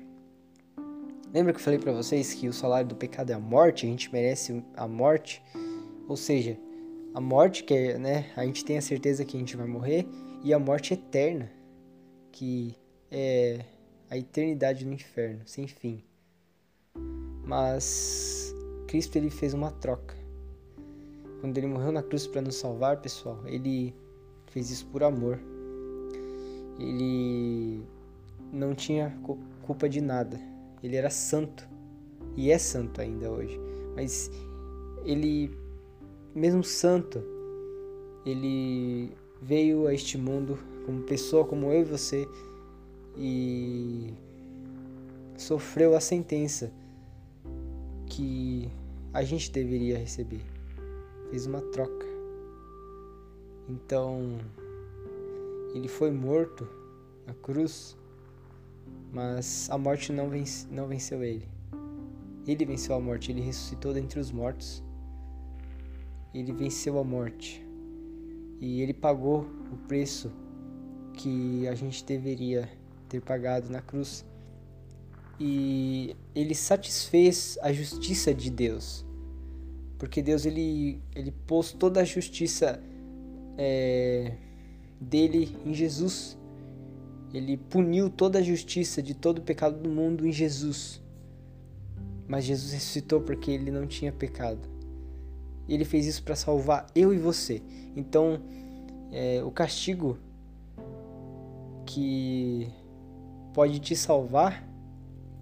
Lembra 1.34 1.52
que 1.52 1.60
eu 1.60 1.63
falei 1.63 1.80
para 1.80 1.91
vocês 1.91 2.32
que 2.32 2.48
o 2.48 2.54
salário 2.54 2.88
do 2.88 2.95
pecado 2.95 3.32
é 3.32 3.34
a 3.34 3.39
morte? 3.39 3.88
A 3.88 3.89
gente 3.89 4.13
merece 4.13 4.63
a 4.78 4.88
morte, 4.88 5.41
ou 6.08 6.15
seja, 6.15 6.56
a 7.15 7.19
morte 7.19 7.63
que 7.63 7.74
é, 7.74 7.98
né? 7.98 8.32
A 8.36 8.45
gente 8.45 8.63
tem 8.63 8.78
a 8.78 8.82
certeza 8.82 9.26
que 9.26 9.36
a 9.36 9.39
gente 9.39 9.58
vai 9.58 9.65
morrer 9.65 10.08
e 10.43 10.54
a 10.54 10.60
morte 10.60 10.93
eterna, 10.93 11.52
que 12.32 12.76
é 13.10 13.65
a 14.08 14.15
eternidade 14.19 14.86
no 14.86 14.93
inferno, 14.93 15.41
sem 15.48 15.65
fim. 15.65 16.04
Mas 17.43 18.44
Cristo 18.88 19.15
ele 19.17 19.30
fez 19.30 19.54
uma 19.54 19.71
troca. 19.71 20.15
Quando 21.41 21.58
ele 21.58 21.67
morreu 21.67 21.91
na 21.91 22.02
cruz 22.02 22.26
para 22.26 22.41
nos 22.41 22.56
salvar, 22.56 23.02
pessoal, 23.02 23.39
ele 23.45 23.93
fez 24.48 24.69
isso 24.71 24.86
por 24.88 25.04
amor. 25.04 25.39
Ele 26.80 27.84
não 28.52 28.74
tinha 28.74 29.17
culpa 29.63 29.88
de 29.88 30.02
nada. 30.02 30.39
Ele 30.82 30.95
era 30.95 31.10
santo 31.10 31.67
e 32.36 32.52
é 32.52 32.58
santo 32.58 33.02
ainda 33.02 33.30
hoje. 33.30 33.60
Mas 33.95 34.32
ele, 35.04 35.52
mesmo 36.34 36.63
santo, 36.63 37.24
ele 38.26 39.12
veio 39.41 39.88
a 39.88 39.93
este 39.93 40.17
mundo 40.17 40.58
como 40.86 41.02
pessoa 41.04 41.45
como 41.45 41.71
eu 41.71 41.82
e 41.82 41.84
você 41.84 42.28
e 43.17 44.13
sofreu 45.38 45.95
a 45.95 46.00
sentença 46.00 46.71
que 48.15 48.69
a 49.13 49.23
gente 49.23 49.51
deveria 49.51 49.97
receber 49.97 50.41
fez 51.30 51.45
uma 51.45 51.60
troca. 51.60 52.06
Então, 53.67 54.38
ele 55.73 55.89
foi 55.89 56.12
morto 56.12 56.65
na 57.28 57.34
cruz, 57.34 57.97
mas 59.12 59.69
a 59.69 59.78
morte 59.78 60.13
não, 60.13 60.30
vence, 60.30 60.65
não 60.71 60.88
venceu 60.88 61.21
ele. 61.23 61.45
Ele 62.47 62.65
venceu 62.65 62.95
a 62.95 63.01
morte, 63.01 63.32
ele 63.32 63.41
ressuscitou 63.41 63.93
dentre 63.93 64.17
os 64.17 64.32
mortos. 64.32 64.82
Ele 66.34 66.54
venceu 66.54 66.97
a 66.97 67.04
morte. 67.04 67.65
E 68.62 68.82
ele 68.82 68.93
pagou 68.93 69.45
o 69.73 69.78
preço 69.88 70.32
que 71.13 71.67
a 71.67 71.75
gente 71.75 72.06
deveria 72.06 72.69
ter 73.10 73.21
pagado 73.21 73.69
na 73.69 73.82
cruz. 73.82 74.23
E 75.39 76.15
ele 76.34 76.56
satisfez 76.56 77.58
a 77.62 77.74
justiça 77.74 78.34
de 78.34 78.50
Deus 78.50 79.06
porque 79.98 80.21
Deus 80.21 80.45
ele, 80.45 81.02
ele 81.15 81.32
pôs 81.32 81.71
toda 81.71 82.02
a 82.02 82.04
justiça 82.04 82.82
é, 83.58 84.34
dele 85.00 85.56
em 85.65 85.74
Jesus. 85.74 86.38
Ele 87.34 87.58
puniu 87.58 88.10
toda 88.10 88.39
a 88.39 88.41
justiça 88.41 89.02
de 89.02 89.13
todo 89.13 89.39
o 89.39 89.41
pecado 89.41 89.82
do 89.82 89.89
mundo 89.89 90.28
em 90.28 90.32
Jesus. 90.32 91.02
Mas 92.28 92.45
Jesus 92.45 92.74
ressuscitou 92.74 93.21
porque 93.21 93.52
ele 93.52 93.71
não 93.71 93.88
tinha 93.88 94.12
pecado. 94.12 94.67
E 95.67 95.74
ele 95.74 95.86
fez 95.86 96.06
isso 96.06 96.24
para 96.24 96.36
salvar 96.36 96.88
eu 96.93 97.13
e 97.13 97.17
você. 97.17 97.62
Então, 97.95 98.41
é, 99.12 99.43
o 99.43 99.52
castigo 99.52 100.17
que 101.86 102.69
pode 103.54 103.80
te 103.80 103.95
salvar, 103.95 104.67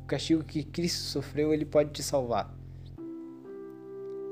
o 0.04 0.06
castigo 0.06 0.44
que 0.44 0.64
Cristo 0.64 1.04
sofreu, 1.04 1.54
ele 1.54 1.66
pode 1.66 1.92
te 1.92 2.04
salvar. 2.04 2.54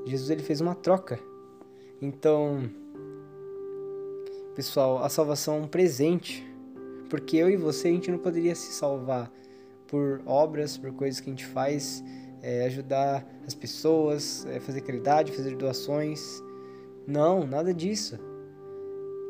Jesus 0.04 0.30
ele 0.30 0.42
fez 0.42 0.60
uma 0.60 0.74
troca. 0.74 1.18
Então, 2.00 2.68
pessoal, 4.54 5.02
a 5.02 5.08
salvação 5.08 5.56
é 5.56 5.60
um 5.60 5.68
presente, 5.68 6.46
porque 7.08 7.36
eu 7.36 7.48
e 7.48 7.56
você 7.56 7.88
a 7.88 7.92
gente 7.92 8.10
não 8.10 8.18
poderia 8.18 8.54
se 8.54 8.72
salvar 8.72 9.32
por 9.86 10.20
obras, 10.26 10.76
por 10.76 10.92
coisas 10.92 11.20
que 11.20 11.30
a 11.30 11.32
gente 11.32 11.46
faz, 11.46 12.04
é, 12.42 12.66
ajudar 12.66 13.26
as 13.46 13.54
pessoas, 13.54 14.44
é, 14.46 14.60
fazer 14.60 14.82
caridade, 14.82 15.32
fazer 15.32 15.56
doações. 15.56 16.42
Não, 17.06 17.46
nada 17.46 17.72
disso. 17.72 18.18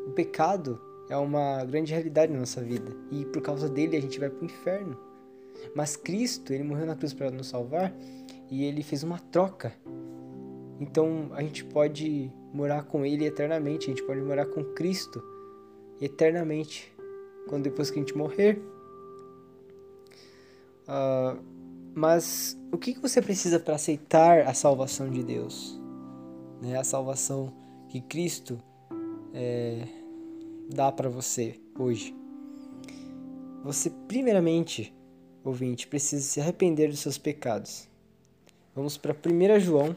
O 0.07 0.11
pecado 0.11 0.81
é 1.09 1.17
uma 1.17 1.63
grande 1.63 1.93
realidade 1.93 2.33
na 2.33 2.39
nossa 2.39 2.61
vida 2.61 2.91
e 3.11 3.23
por 3.25 3.41
causa 3.41 3.69
dele 3.69 3.95
a 3.95 4.01
gente 4.01 4.19
vai 4.19 4.29
para 4.29 4.41
o 4.41 4.45
inferno. 4.45 4.97
Mas 5.75 5.95
Cristo, 5.95 6.53
ele 6.53 6.63
morreu 6.63 6.85
na 6.85 6.95
cruz 6.95 7.13
para 7.13 7.31
nos 7.31 7.47
salvar 7.47 7.93
e 8.49 8.63
ele 8.65 8.83
fez 8.83 9.03
uma 9.03 9.19
troca. 9.19 9.73
Então 10.79 11.29
a 11.33 11.41
gente 11.41 11.63
pode 11.65 12.31
morar 12.53 12.83
com 12.83 13.05
Ele 13.05 13.25
eternamente, 13.25 13.89
a 13.89 13.89
gente 13.89 14.03
pode 14.03 14.21
morar 14.21 14.45
com 14.45 14.63
Cristo 14.63 15.23
eternamente, 15.99 16.93
quando 17.47 17.63
depois 17.63 17.89
que 17.89 17.99
a 17.99 18.01
gente 18.01 18.17
morrer. 18.17 18.61
Uh, 20.83 21.41
mas 21.95 22.59
o 22.71 22.77
que, 22.77 22.93
que 22.93 22.99
você 22.99 23.21
precisa 23.21 23.59
para 23.59 23.75
aceitar 23.75 24.41
a 24.41 24.53
salvação 24.53 25.09
de 25.09 25.23
Deus? 25.23 25.79
Né? 26.61 26.77
A 26.77 26.83
salvação 26.83 27.53
que 27.87 28.01
Cristo 28.01 28.59
é, 29.33 29.87
dá 30.73 30.91
para 30.91 31.09
você 31.09 31.59
hoje. 31.77 32.15
você 33.63 33.89
primeiramente, 34.07 34.93
ouvinte, 35.43 35.87
precisa 35.87 36.23
se 36.23 36.39
arrepender 36.39 36.89
dos 36.89 36.99
seus 36.99 37.17
pecados. 37.17 37.87
Vamos 38.75 38.97
para 38.97 39.13
1 39.13 39.59
João, 39.59 39.95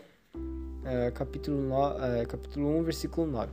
é, 0.85 1.11
capítulo, 1.11 1.57
no, 1.57 2.05
é, 2.05 2.27
capítulo 2.27 2.79
1, 2.79 2.83
versículo 2.83 3.27
9. 3.27 3.53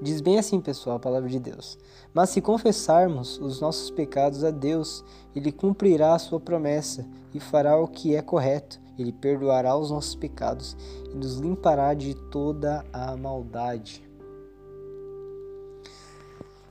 Diz 0.00 0.20
bem 0.20 0.38
assim, 0.38 0.60
pessoal, 0.60 0.96
a 0.96 1.00
palavra 1.00 1.28
de 1.28 1.40
Deus. 1.40 1.76
Mas 2.14 2.30
se 2.30 2.40
confessarmos 2.40 3.38
os 3.38 3.60
nossos 3.60 3.90
pecados 3.90 4.44
a 4.44 4.50
Deus, 4.50 5.04
Ele 5.34 5.50
cumprirá 5.50 6.14
a 6.14 6.18
sua 6.18 6.38
promessa 6.38 7.04
e 7.34 7.40
fará 7.40 7.76
o 7.76 7.88
que 7.88 8.14
é 8.14 8.22
correto. 8.22 8.80
Ele 8.96 9.12
perdoará 9.12 9.76
os 9.76 9.90
nossos 9.90 10.14
pecados 10.14 10.76
e 11.12 11.16
nos 11.16 11.38
limpará 11.38 11.94
de 11.94 12.14
toda 12.14 12.84
a 12.92 13.16
maldade. 13.16 14.07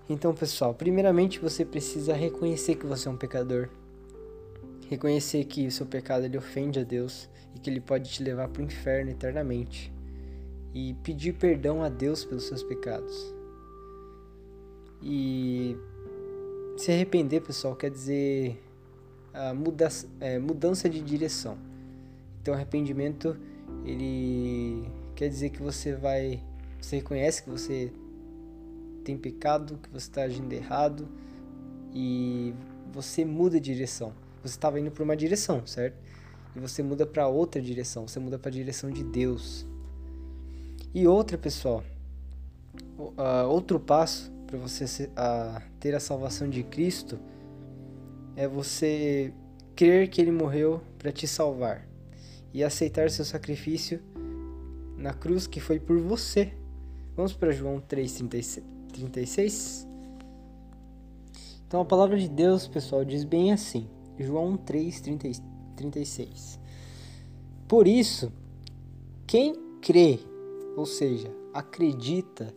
Então, 0.09 0.33
pessoal, 0.33 0.73
primeiramente 0.73 1.39
você 1.39 1.65
precisa 1.65 2.13
reconhecer 2.13 2.75
que 2.75 2.85
você 2.85 3.07
é 3.07 3.11
um 3.11 3.17
pecador. 3.17 3.69
Reconhecer 4.89 5.43
que 5.43 5.67
o 5.67 5.71
seu 5.71 5.85
pecado 5.85 6.23
ele 6.25 6.37
ofende 6.37 6.79
a 6.79 6.83
Deus 6.83 7.29
e 7.53 7.59
que 7.59 7.69
ele 7.69 7.81
pode 7.81 8.09
te 8.09 8.23
levar 8.23 8.47
para 8.47 8.61
o 8.61 8.65
inferno 8.65 9.11
eternamente 9.11 9.91
e 10.73 10.93
pedir 11.03 11.33
perdão 11.33 11.83
a 11.83 11.89
Deus 11.89 12.23
pelos 12.23 12.45
seus 12.45 12.63
pecados. 12.63 13.35
E 15.01 15.75
se 16.77 16.91
arrepender, 16.91 17.41
pessoal, 17.41 17.75
quer 17.75 17.89
dizer 17.89 18.63
muda 19.55 19.89
é, 20.19 20.39
mudança 20.39 20.89
de 20.89 21.01
direção. 21.01 21.57
Então, 22.41 22.53
arrependimento 22.53 23.37
ele 23.85 24.89
quer 25.15 25.27
dizer 25.29 25.49
que 25.49 25.61
você 25.61 25.95
vai, 25.95 26.41
você 26.79 26.97
reconhece 26.97 27.43
que 27.43 27.49
você 27.49 27.91
tem 29.07 29.17
pecado, 29.17 29.79
que 29.81 29.89
você 29.89 30.09
está 30.09 30.23
agindo 30.23 30.51
errado 30.51 31.07
e 31.93 32.53
você 32.91 33.23
muda 33.23 33.57
de 33.57 33.73
direção. 33.73 34.13
Você 34.43 34.55
estava 34.55 34.79
indo 34.79 34.91
para 34.91 35.03
uma 35.03 35.15
direção, 35.15 35.65
certo? 35.65 35.97
E 36.53 36.59
você 36.59 36.83
muda 36.83 37.05
para 37.05 37.25
outra 37.27 37.61
direção. 37.61 38.05
Você 38.05 38.19
muda 38.19 38.37
para 38.37 38.49
a 38.49 38.53
direção 38.53 38.91
de 38.91 39.05
Deus. 39.05 39.65
E 40.93 41.07
outra, 41.07 41.37
pessoal, 41.37 41.83
uh, 42.99 43.47
outro 43.47 43.79
passo 43.79 44.29
para 44.45 44.57
você 44.57 45.05
uh, 45.05 45.61
ter 45.79 45.95
a 45.95 45.99
salvação 45.99 46.49
de 46.49 46.63
Cristo 46.63 47.17
é 48.35 48.45
você 48.45 49.33
crer 49.73 50.09
que 50.09 50.19
Ele 50.19 50.31
morreu 50.31 50.81
para 50.99 51.13
te 51.13 51.27
salvar 51.27 51.87
e 52.53 52.61
aceitar 52.61 53.09
seu 53.09 53.23
sacrifício 53.23 54.01
na 54.97 55.13
cruz 55.13 55.47
que 55.47 55.61
foi 55.61 55.79
por 55.79 55.97
você. 55.97 56.53
Vamos 57.15 57.33
para 57.33 57.51
João 57.51 57.79
3,36. 58.93 59.87
Então 61.67 61.81
a 61.81 61.85
palavra 61.85 62.17
de 62.17 62.29
Deus, 62.29 62.67
pessoal, 62.67 63.03
diz 63.03 63.23
bem 63.23 63.51
assim. 63.51 63.87
João 64.17 64.57
3,36. 64.57 66.59
Por 67.67 67.87
isso, 67.87 68.31
quem 69.25 69.53
crê 69.81 70.19
ou 70.77 70.85
seja, 70.85 71.35
acredita 71.51 72.53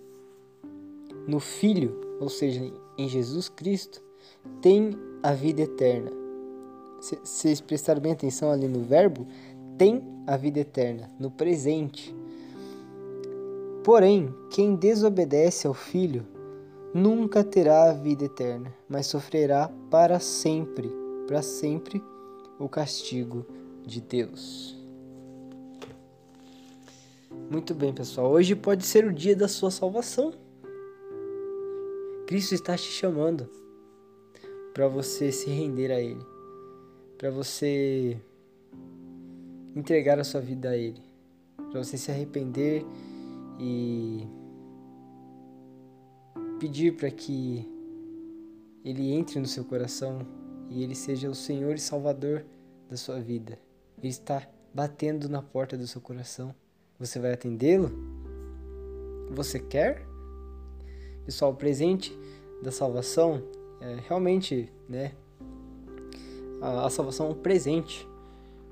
no 1.27 1.41
Filho, 1.41 2.19
ou 2.21 2.29
seja, 2.29 2.71
em 2.99 3.09
Jesus 3.09 3.49
Cristo, 3.49 4.03
tem 4.61 4.91
a 5.23 5.33
vida 5.33 5.63
eterna. 5.63 6.13
Se 7.01 7.17
vocês 7.17 7.63
prestarem 7.63 8.03
bem 8.03 8.13
atenção 8.13 8.51
ali 8.51 8.69
no 8.69 8.83
verbo, 8.83 9.27
tem 9.79 10.03
a 10.27 10.37
vida 10.37 10.61
eterna, 10.61 11.11
no 11.19 11.31
presente. 11.31 12.15
Porém, 13.83 14.35
quem 14.51 14.77
desobedece 14.77 15.67
ao 15.67 15.73
Filho 15.73 16.27
nunca 16.93 17.43
terá 17.43 17.91
a 17.91 17.93
vida 17.95 18.25
eterna, 18.25 18.75
mas 18.89 19.07
sofrerá 19.07 19.71
para 19.91 20.21
sempre, 20.21 20.91
para 21.27 21.41
sempre, 21.41 22.03
o 22.59 22.69
castigo 22.69 23.47
de 23.87 24.01
Deus. 24.01 24.77
Muito 27.51 27.75
bem, 27.75 27.93
pessoal. 27.93 28.31
Hoje 28.31 28.55
pode 28.55 28.85
ser 28.85 29.07
o 29.07 29.13
dia 29.13 29.35
da 29.35 29.49
sua 29.49 29.71
salvação. 29.71 30.33
Cristo 32.27 32.55
está 32.55 32.77
te 32.77 32.83
chamando 32.83 33.49
para 34.75 34.87
você 34.87 35.33
se 35.33 35.49
render 35.51 35.91
a 35.91 36.01
Ele, 36.01 36.25
para 37.19 37.31
você 37.31 38.17
entregar 39.75 40.19
a 40.19 40.25
sua 40.25 40.41
vida 40.41 40.71
a 40.71 40.77
Ele, 40.77 41.03
para 41.71 41.83
você 41.83 41.97
se 41.97 42.11
arrepender 42.11 42.85
e 43.61 44.27
pedir 46.59 46.97
para 46.97 47.11
que 47.11 47.69
Ele 48.85 49.13
entre 49.13 49.39
no 49.39 49.47
seu 49.47 49.65
coração 49.65 50.27
e 50.71 50.83
Ele 50.83 50.95
seja 50.95 51.29
o 51.29 51.35
Senhor 51.35 51.75
e 51.75 51.79
Salvador 51.79 52.45
da 52.89 52.97
sua 52.97 53.21
vida. 53.21 53.59
Ele 53.99 54.09
está 54.09 54.49
batendo 54.73 55.29
na 55.29 55.43
porta 55.43 55.77
do 55.77 55.87
seu 55.87 56.01
coração. 56.01 56.55
Você 56.99 57.19
vai 57.19 57.33
atendê-lo? 57.33 57.91
Você 59.31 59.59
quer? 59.59 60.07
Pessoal, 61.25 61.53
o 61.53 61.57
presente 61.57 62.17
da 62.63 62.73
salvação 62.73 63.43
é 63.81 63.99
realmente, 64.07 64.73
né? 64.89 65.13
A, 66.61 66.91
salvação 66.91 67.29
é 67.29 67.31
um 67.31 67.35
presente, 67.35 68.07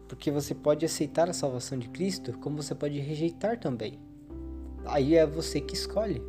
porque 0.07 0.31
você 0.31 0.55
pode 0.55 0.85
aceitar 0.85 1.29
a 1.29 1.33
salvação 1.33 1.79
de 1.79 1.89
Cristo, 1.89 2.37
como 2.39 2.63
você 2.63 2.75
pode 2.75 2.99
rejeitar 2.99 3.59
também. 3.59 3.99
Aí 4.85 5.17
é 5.17 5.27
você 5.27 5.61
que 5.61 5.75
escolhe. 5.75 6.23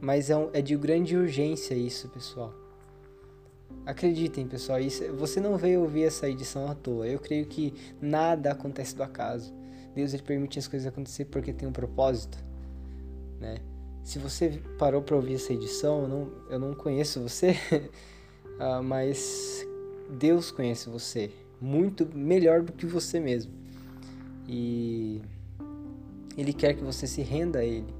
Mas 0.00 0.30
é, 0.30 0.36
um, 0.36 0.50
é 0.52 0.60
de 0.60 0.76
grande 0.76 1.16
urgência 1.16 1.74
isso, 1.74 2.08
pessoal. 2.08 2.52
Acreditem, 3.84 4.46
pessoal, 4.46 4.80
isso, 4.80 5.04
você 5.14 5.40
não 5.40 5.56
veio 5.56 5.80
ouvir 5.80 6.04
essa 6.04 6.28
edição 6.28 6.68
à 6.68 6.74
toa. 6.74 7.06
Eu 7.06 7.18
creio 7.18 7.46
que 7.46 7.72
nada 8.00 8.52
acontece 8.52 8.94
do 8.94 9.02
acaso. 9.02 9.54
Deus 9.94 10.12
ele 10.12 10.22
permite 10.22 10.58
as 10.58 10.68
coisas 10.68 10.86
acontecer 10.86 11.24
porque 11.26 11.52
tem 11.52 11.68
um 11.68 11.72
propósito, 11.72 12.36
né? 13.40 13.56
Se 14.04 14.18
você 14.18 14.60
parou 14.78 15.02
para 15.02 15.16
ouvir 15.16 15.34
essa 15.34 15.52
edição, 15.52 16.02
eu 16.02 16.08
não, 16.08 16.32
eu 16.50 16.58
não 16.58 16.74
conheço 16.74 17.20
você, 17.20 17.56
uh, 18.60 18.82
mas 18.84 19.66
Deus 20.10 20.50
conhece 20.50 20.88
você 20.88 21.30
muito 21.60 22.06
melhor 22.14 22.62
do 22.62 22.72
que 22.72 22.86
você 22.86 23.18
mesmo. 23.18 23.52
E 24.46 25.22
Ele 26.36 26.52
quer 26.52 26.74
que 26.74 26.84
você 26.84 27.06
se 27.06 27.22
renda 27.22 27.60
a 27.60 27.64
Ele 27.64 27.94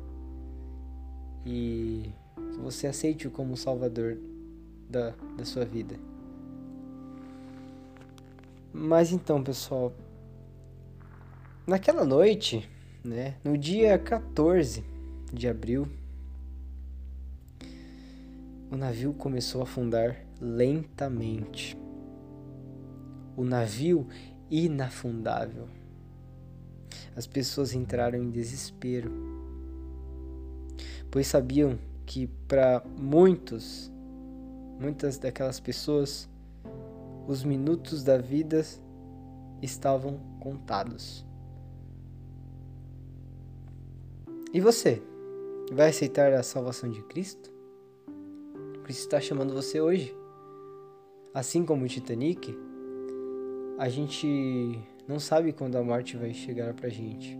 e 1.44 2.10
que 2.52 2.58
você 2.58 2.86
aceite-o 2.86 3.30
como 3.30 3.56
Salvador 3.56 4.18
da, 4.88 5.14
da 5.36 5.44
sua 5.44 5.64
vida. 5.64 5.96
Mas 8.72 9.10
então, 9.10 9.42
pessoal, 9.42 9.92
Naquela 11.66 12.04
noite, 12.04 12.70
né, 13.02 13.34
no 13.42 13.58
dia 13.58 13.98
14 13.98 14.84
de 15.32 15.48
abril, 15.48 15.88
o 18.70 18.76
navio 18.76 19.12
começou 19.12 19.62
a 19.62 19.64
afundar 19.64 20.16
lentamente. 20.40 21.76
O 23.36 23.42
navio 23.42 24.06
inafundável. 24.48 25.66
As 27.14 27.26
pessoas 27.26 27.72
entraram 27.72 28.18
em 28.18 28.30
desespero, 28.30 29.10
pois 31.10 31.26
sabiam 31.26 31.78
que 32.04 32.26
para 32.46 32.82
muitos, 32.98 33.90
muitas 34.80 35.18
daquelas 35.18 35.58
pessoas, 35.58 36.28
os 37.26 37.42
minutos 37.42 38.04
da 38.04 38.18
vida 38.18 38.64
estavam 39.62 40.20
contados. 40.40 41.24
E 44.52 44.60
você? 44.60 45.02
Vai 45.72 45.88
aceitar 45.88 46.32
a 46.32 46.42
salvação 46.42 46.88
de 46.90 47.02
Cristo? 47.02 47.50
Cristo 48.84 49.00
está 49.00 49.20
chamando 49.20 49.52
você 49.52 49.80
hoje. 49.80 50.16
Assim 51.34 51.64
como 51.66 51.84
o 51.84 51.88
Titanic, 51.88 52.56
a 53.76 53.88
gente 53.88 54.78
não 55.08 55.20
sabe 55.20 55.52
quando 55.52 55.76
a 55.76 55.82
morte 55.84 56.16
vai 56.16 56.34
chegar 56.34 56.74
pra 56.74 56.88
gente. 56.88 57.38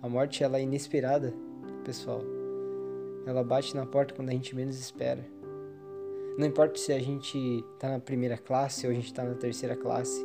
A 0.00 0.08
morte 0.08 0.44
ela 0.44 0.58
é 0.58 0.62
inesperada, 0.62 1.34
pessoal. 1.84 2.22
Ela 3.26 3.42
bate 3.42 3.74
na 3.74 3.84
porta 3.84 4.14
quando 4.14 4.28
a 4.28 4.32
gente 4.32 4.54
menos 4.54 4.78
espera. 4.78 5.24
Não 6.38 6.46
importa 6.46 6.78
se 6.78 6.92
a 6.92 6.98
gente 7.00 7.64
tá 7.78 7.90
na 7.90 7.98
primeira 7.98 8.38
classe 8.38 8.86
ou 8.86 8.92
a 8.92 8.94
gente 8.94 9.12
tá 9.12 9.24
na 9.24 9.34
terceira 9.34 9.74
classe. 9.74 10.24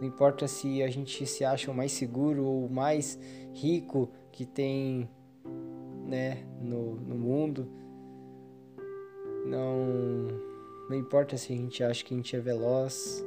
Não 0.00 0.08
importa 0.08 0.48
se 0.48 0.82
a 0.82 0.88
gente 0.88 1.26
se 1.26 1.44
acha 1.44 1.70
o 1.70 1.74
mais 1.74 1.92
seguro 1.92 2.44
ou 2.44 2.66
o 2.66 2.70
mais 2.70 3.18
rico 3.52 4.10
que 4.32 4.46
tem 4.46 5.08
né, 6.06 6.44
no, 6.60 6.96
no 6.96 7.14
mundo. 7.14 7.70
Não, 9.44 9.76
não 10.88 10.96
importa 10.96 11.36
se 11.36 11.52
a 11.52 11.56
gente 11.56 11.84
acha 11.84 12.02
que 12.02 12.14
a 12.14 12.16
gente 12.16 12.34
é 12.34 12.40
veloz 12.40 13.24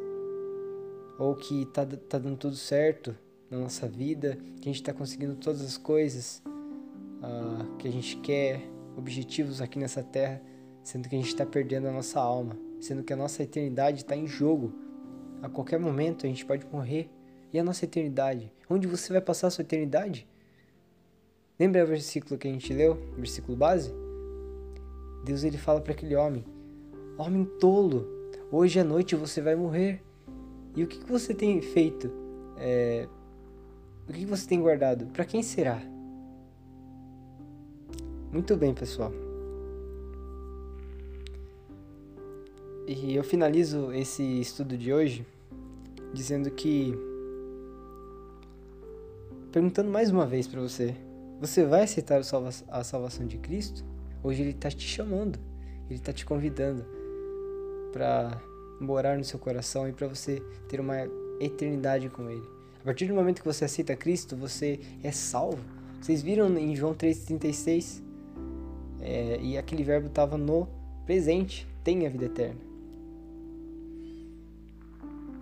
ou 1.19 1.35
que 1.35 1.65
tá, 1.65 1.85
tá 1.85 2.17
dando 2.17 2.37
tudo 2.37 2.55
certo 2.55 3.13
na 3.51 3.57
nossa 3.59 3.87
vida, 3.87 4.37
que 4.61 4.69
a 4.69 4.71
gente 4.71 4.81
está 4.81 4.93
conseguindo 4.93 5.35
todas 5.35 5.61
as 5.61 5.77
coisas 5.77 6.41
uh, 7.17 7.75
que 7.77 7.87
a 7.87 7.91
gente 7.91 8.15
quer, 8.17 8.61
objetivos 8.95 9.61
aqui 9.61 9.77
nessa 9.77 10.01
terra. 10.01 10.41
sendo 10.81 11.09
que 11.09 11.15
a 11.15 11.19
gente 11.19 11.27
está 11.27 11.45
perdendo 11.45 11.87
a 11.87 11.91
nossa 11.91 12.19
alma, 12.19 12.57
sendo 12.79 13.03
que 13.03 13.11
a 13.11 13.17
nossa 13.17 13.43
eternidade 13.43 14.01
está 14.01 14.15
em 14.15 14.25
jogo. 14.25 14.73
A 15.41 15.49
qualquer 15.49 15.79
momento 15.79 16.25
a 16.25 16.29
gente 16.29 16.45
pode 16.45 16.65
morrer. 16.71 17.09
E 17.51 17.59
a 17.59 17.63
nossa 17.63 17.85
eternidade? 17.85 18.53
Onde 18.69 18.87
você 18.87 19.11
vai 19.11 19.21
passar 19.21 19.47
a 19.47 19.51
sua 19.51 19.63
eternidade? 19.63 20.27
Lembra 21.59 21.83
o 21.83 21.87
versículo 21.87 22.37
que 22.37 22.47
a 22.47 22.51
gente 22.51 22.71
leu, 22.73 22.95
versículo 23.17 23.57
base? 23.57 23.91
Deus 25.25 25.43
ele 25.43 25.57
fala 25.57 25.81
para 25.81 25.93
aquele 25.93 26.15
homem: 26.15 26.45
Homem 27.17 27.45
tolo, 27.59 28.07
hoje 28.51 28.79
à 28.79 28.83
noite 28.83 29.15
você 29.15 29.41
vai 29.41 29.55
morrer. 29.55 30.01
E 30.75 30.83
o 30.83 30.87
que, 30.87 30.99
que 30.99 31.11
você 31.11 31.33
tem 31.33 31.61
feito? 31.61 32.11
É... 32.57 33.07
O 34.07 34.13
que, 34.13 34.19
que 34.19 34.25
você 34.25 34.47
tem 34.47 34.61
guardado? 34.61 35.05
Para 35.07 35.25
quem 35.25 35.43
será? 35.43 35.81
Muito 38.31 38.55
bem, 38.55 38.73
pessoal. 38.73 39.11
E 42.87 43.15
eu 43.15 43.23
finalizo 43.23 43.91
esse 43.93 44.23
estudo 44.39 44.75
de 44.77 44.91
hoje 44.91 45.25
dizendo 46.13 46.49
que 46.49 46.93
perguntando 49.51 49.91
mais 49.91 50.09
uma 50.09 50.25
vez 50.25 50.47
para 50.47 50.59
você: 50.59 50.95
você 51.39 51.65
vai 51.65 51.83
aceitar 51.83 52.19
a 52.19 52.83
salvação 52.83 53.27
de 53.27 53.37
Cristo? 53.37 53.85
Hoje 54.23 54.41
Ele 54.41 54.51
está 54.51 54.69
te 54.69 54.87
chamando, 54.87 55.39
Ele 55.87 55.99
está 55.99 56.11
te 56.11 56.25
convidando 56.25 56.83
para 57.91 58.41
morar 58.79 59.17
no 59.17 59.23
seu 59.23 59.39
coração 59.39 59.87
e 59.87 59.93
para 59.93 60.07
você 60.07 60.41
ter 60.67 60.79
uma 60.79 60.97
eternidade 61.39 62.09
com 62.09 62.29
Ele. 62.29 62.47
A 62.81 62.85
partir 62.85 63.07
do 63.07 63.13
momento 63.13 63.41
que 63.41 63.47
você 63.47 63.65
aceita 63.65 63.95
Cristo, 63.95 64.35
você 64.35 64.79
é 65.03 65.11
salvo. 65.11 65.59
Vocês 66.01 66.21
viram 66.21 66.57
em 66.57 66.75
João 66.75 66.93
3,36? 66.93 68.01
É, 69.01 69.39
e 69.41 69.57
aquele 69.57 69.83
verbo 69.83 70.07
estava 70.07 70.37
no 70.37 70.67
presente, 71.05 71.67
tem 71.83 72.05
a 72.05 72.09
vida 72.09 72.25
eterna. 72.25 72.59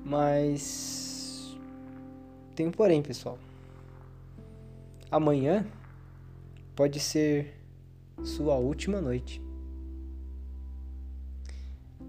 Mas 0.04 1.58
tem 2.56 2.68
um 2.68 2.72
porém, 2.72 3.02
pessoal. 3.02 3.38
Amanhã 5.12 5.66
pode 6.76 7.00
ser 7.00 7.54
sua 8.24 8.56
última 8.56 9.00
noite. 9.00 9.47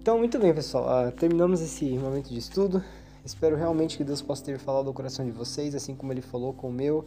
Então, 0.01 0.17
muito 0.17 0.39
bem, 0.39 0.53
pessoal. 0.53 1.09
Uh, 1.09 1.11
terminamos 1.11 1.59
esse 1.59 1.85
momento 1.97 2.29
de 2.29 2.37
estudo. 2.39 2.81
Espero 3.25 3.57
realmente 3.57 3.97
que 3.97 4.03
Deus 4.03 4.21
possa 4.21 4.41
ter 4.45 4.57
falado 4.57 4.87
ao 4.87 4.93
coração 4.93 5.25
de 5.25 5.31
vocês, 5.31 5.75
assim 5.75 5.93
como 5.93 6.13
Ele 6.13 6.21
falou 6.21 6.53
com 6.53 6.69
o 6.69 6.73
meu. 6.73 7.05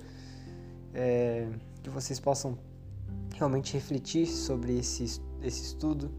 É, 0.93 1.49
que 1.83 1.89
vocês 1.89 2.21
possam 2.21 2.59
realmente 3.35 3.73
refletir 3.73 4.27
sobre 4.27 4.77
esse, 4.77 5.05
esse 5.43 5.63
estudo, 5.63 6.11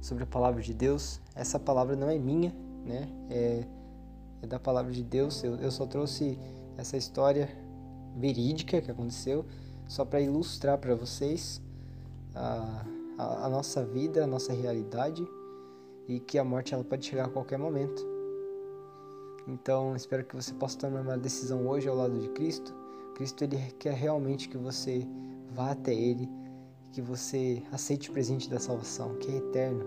sobre 0.00 0.24
a 0.24 0.26
palavra 0.26 0.60
de 0.60 0.74
Deus. 0.74 1.20
Essa 1.32 1.60
palavra 1.60 1.94
não 1.94 2.10
é 2.10 2.18
minha, 2.18 2.52
né? 2.84 3.08
É, 3.30 3.64
é 4.42 4.46
da 4.48 4.58
palavra 4.58 4.90
de 4.90 5.04
Deus. 5.04 5.44
Eu, 5.44 5.54
eu 5.54 5.70
só 5.70 5.86
trouxe 5.86 6.36
essa 6.76 6.96
história 6.96 7.48
verídica 8.16 8.82
que 8.82 8.90
aconteceu, 8.90 9.46
só 9.86 10.04
para 10.04 10.20
ilustrar 10.20 10.76
para 10.76 10.96
vocês 10.96 11.62
a, 12.34 12.84
a, 13.16 13.46
a, 13.46 13.48
nossa 13.48 13.84
vida, 13.84 14.24
a 14.24 14.26
nossa 14.26 14.52
realidade 14.52 15.24
e 16.08 16.20
que 16.20 16.38
a 16.38 16.44
morte 16.44 16.74
ela 16.74 16.84
pode 16.84 17.06
chegar 17.06 17.26
a 17.26 17.28
qualquer 17.28 17.58
momento. 17.58 18.06
Então, 19.46 19.94
espero 19.94 20.24
que 20.24 20.34
você 20.34 20.52
possa 20.54 20.78
tomar 20.78 21.00
uma 21.00 21.16
decisão 21.16 21.66
hoje 21.66 21.88
ao 21.88 21.96
lado 21.96 22.18
de 22.18 22.28
Cristo. 22.30 22.74
Cristo 23.14 23.44
ele 23.44 23.56
quer 23.78 23.94
realmente 23.94 24.48
que 24.48 24.58
você 24.58 25.06
vá 25.50 25.70
até 25.70 25.94
ele, 25.94 26.28
que 26.92 27.00
você 27.00 27.62
aceite 27.72 28.10
o 28.10 28.12
presente 28.12 28.50
da 28.50 28.58
salvação, 28.58 29.14
que 29.16 29.30
é 29.30 29.36
eterno. 29.36 29.84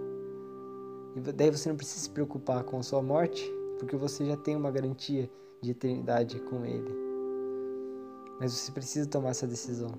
E 1.16 1.20
daí 1.20 1.52
você 1.52 1.70
não 1.70 1.76
precisa 1.76 2.04
se 2.04 2.10
preocupar 2.10 2.64
com 2.64 2.80
a 2.80 2.84
sua 2.84 3.02
morte, 3.02 3.44
porque 3.78 3.96
você 3.96 4.26
já 4.26 4.38
tem 4.38 4.56
uma 4.56 4.72
garantia 4.72 5.30
de 5.62 5.72
eternidade 5.72 6.40
com 6.42 6.66
ele. 6.66 6.94
Mas 8.40 8.54
você 8.54 8.72
precisa 8.72 9.08
tomar 9.10 9.30
essa 9.30 9.46
decisão, 9.46 9.92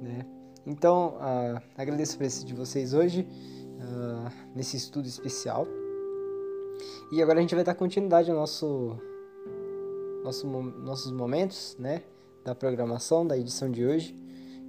né? 0.00 0.24
Então, 0.64 1.16
uh, 1.16 1.60
agradeço 1.76 2.14
a 2.14 2.18
presença 2.18 2.46
de 2.46 2.54
vocês 2.54 2.92
hoje 2.92 3.26
uh, 3.78 4.30
nesse 4.54 4.76
estudo 4.76 5.06
especial. 5.06 5.66
E 7.10 7.22
agora 7.22 7.38
a 7.38 7.42
gente 7.42 7.54
vai 7.54 7.64
dar 7.64 7.74
continuidade 7.74 8.30
ao 8.30 8.36
nosso, 8.36 8.96
nosso 10.22 10.46
nossos 10.46 11.10
momentos, 11.10 11.76
né? 11.78 12.02
Da 12.44 12.54
programação, 12.54 13.26
da 13.26 13.36
edição 13.36 13.70
de 13.70 13.84
hoje. 13.84 14.14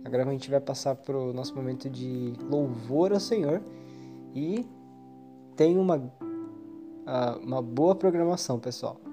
Agora 0.05 0.23
a 0.23 0.31
gente 0.31 0.49
vai 0.49 0.61
passar 0.61 0.95
para 0.95 1.17
o 1.17 1.33
nosso 1.33 1.55
momento 1.55 1.89
de 1.89 2.33
louvor 2.49 3.11
ao 3.11 3.19
Senhor. 3.19 3.61
E 4.33 4.65
tem 5.55 5.77
uma, 5.77 5.97
uh, 5.97 7.39
uma 7.43 7.61
boa 7.61 7.95
programação, 7.95 8.59
pessoal. 8.59 9.08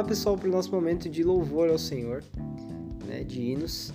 Lá, 0.00 0.04
pessoal, 0.04 0.36
para 0.36 0.48
o 0.48 0.50
nosso 0.50 0.72
momento 0.72 1.10
de 1.10 1.22
louvor 1.22 1.68
ao 1.68 1.78
Senhor, 1.78 2.24
né, 3.06 3.22
de 3.22 3.42
hinos. 3.42 3.92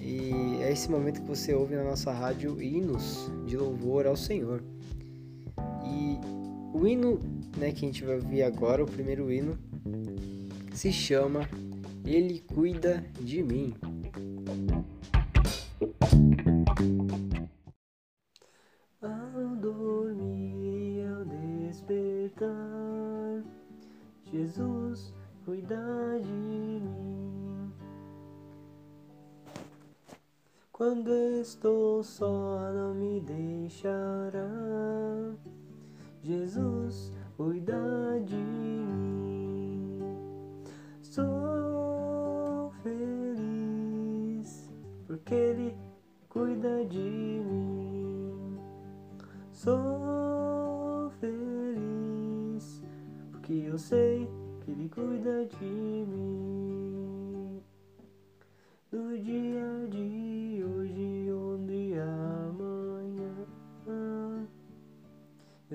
E 0.00 0.58
é 0.60 0.72
esse 0.72 0.90
momento 0.90 1.20
que 1.20 1.28
você 1.28 1.54
ouve 1.54 1.76
na 1.76 1.84
nossa 1.84 2.12
rádio 2.12 2.60
hinos 2.60 3.30
de 3.46 3.56
louvor 3.56 4.06
ao 4.06 4.16
Senhor. 4.16 4.60
E 5.84 6.18
o 6.76 6.84
hino 6.84 7.20
né, 7.56 7.70
que 7.70 7.84
a 7.84 7.88
gente 7.88 8.04
vai 8.04 8.16
ouvir 8.16 8.42
agora, 8.42 8.82
o 8.82 8.86
primeiro 8.86 9.30
hino, 9.30 9.56
se 10.72 10.92
chama 10.92 11.48
Ele 12.04 12.40
Cuida 12.40 13.04
de 13.20 13.40
Mim. 13.40 13.74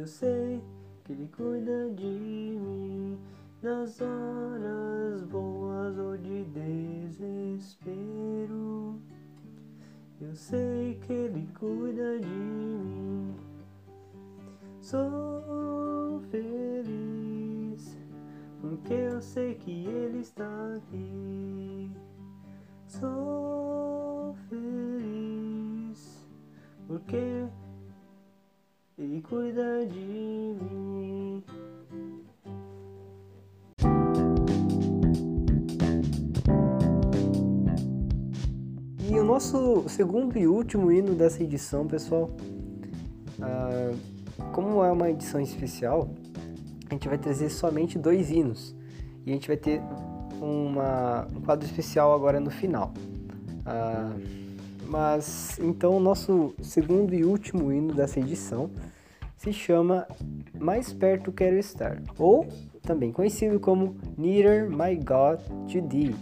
Eu 0.05 0.07
sei 0.07 0.63
que 1.03 1.13
Ele 1.13 1.27
cuida 1.35 1.89
de 1.89 2.05
mim. 2.05 3.17
Nas 3.63 3.99
horas 3.99 5.23
boas 5.23 5.97
ou 5.97 6.15
de 6.15 6.43
desespero, 7.23 7.81
eu 10.21 10.35
sei 10.35 10.99
que 11.01 11.11
Ele 11.11 11.49
cuida 11.57 12.19
de 12.19 12.27
mim. 12.27 13.35
Sou 14.79 16.21
feliz 16.29 17.97
porque 18.61 18.93
eu 18.93 19.19
sei 19.19 19.55
que 19.55 19.87
Ele 19.87 20.19
está 20.19 20.75
aqui. 20.75 21.91
Sou 22.85 24.35
feliz, 24.49 26.27
porque 26.85 27.47
Ele 28.97 29.21
cuida 29.21 29.86
de 29.86 29.99
mim. 29.99 31.43
E 39.10 39.19
o 39.19 39.23
nosso 39.25 39.84
segundo 39.89 40.38
e 40.38 40.47
último 40.47 40.89
hino 40.89 41.13
dessa 41.13 41.43
edição, 41.43 41.86
pessoal, 41.86 42.31
ah, 43.41 43.91
como 44.53 44.81
é 44.81 44.89
uma 44.89 45.10
edição 45.10 45.41
especial, 45.41 46.10
a 46.89 46.93
gente 46.93 47.10
vai 47.10 47.17
trazer 47.17 47.49
somente 47.49 47.99
dois 47.99 48.31
hinos. 48.31 48.73
E 49.25 49.31
a 49.31 49.34
gente 49.34 49.49
vai 49.49 49.58
ter 49.58 49.81
uma, 50.39 51.27
um 51.36 51.41
quadro 51.41 51.65
especial 51.65 52.13
agora 52.13 52.39
no 52.39 52.49
final. 52.49 52.93
Ah, 53.65 54.13
mas 54.87 55.59
então 55.59 55.95
o 55.95 55.99
nosso 55.99 56.53
segundo 56.61 57.13
e 57.13 57.23
último 57.23 57.71
hino 57.71 57.93
dessa 57.93 58.19
edição 58.19 58.69
se 59.37 59.51
chama 59.51 60.07
Mais 60.59 60.93
Perto 60.93 61.31
Quero 61.31 61.57
Estar, 61.57 62.01
ou 62.17 62.47
também 62.81 63.11
conhecido 63.11 63.59
como 63.59 63.95
Nearer 64.17 64.69
My 64.69 64.95
God 64.95 65.39
to 65.71 65.81
Thee. 65.87 66.15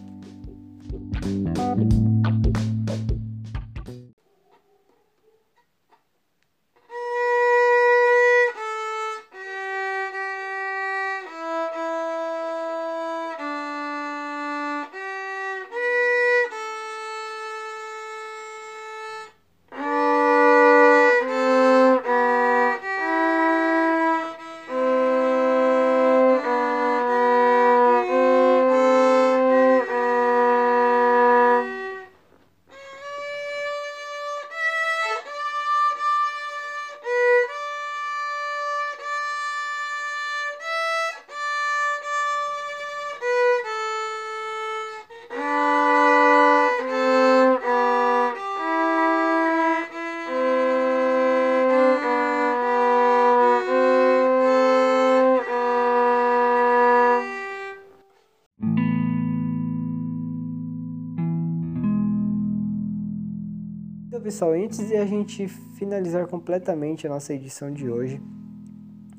Pessoal, 64.33 64.53
antes 64.53 64.87
de 64.87 64.95
a 64.95 65.05
gente 65.05 65.47
finalizar 65.47 66.25
completamente 66.25 67.05
a 67.05 67.09
nossa 67.11 67.35
edição 67.35 67.71
de 67.71 67.87
hoje, 67.87 68.19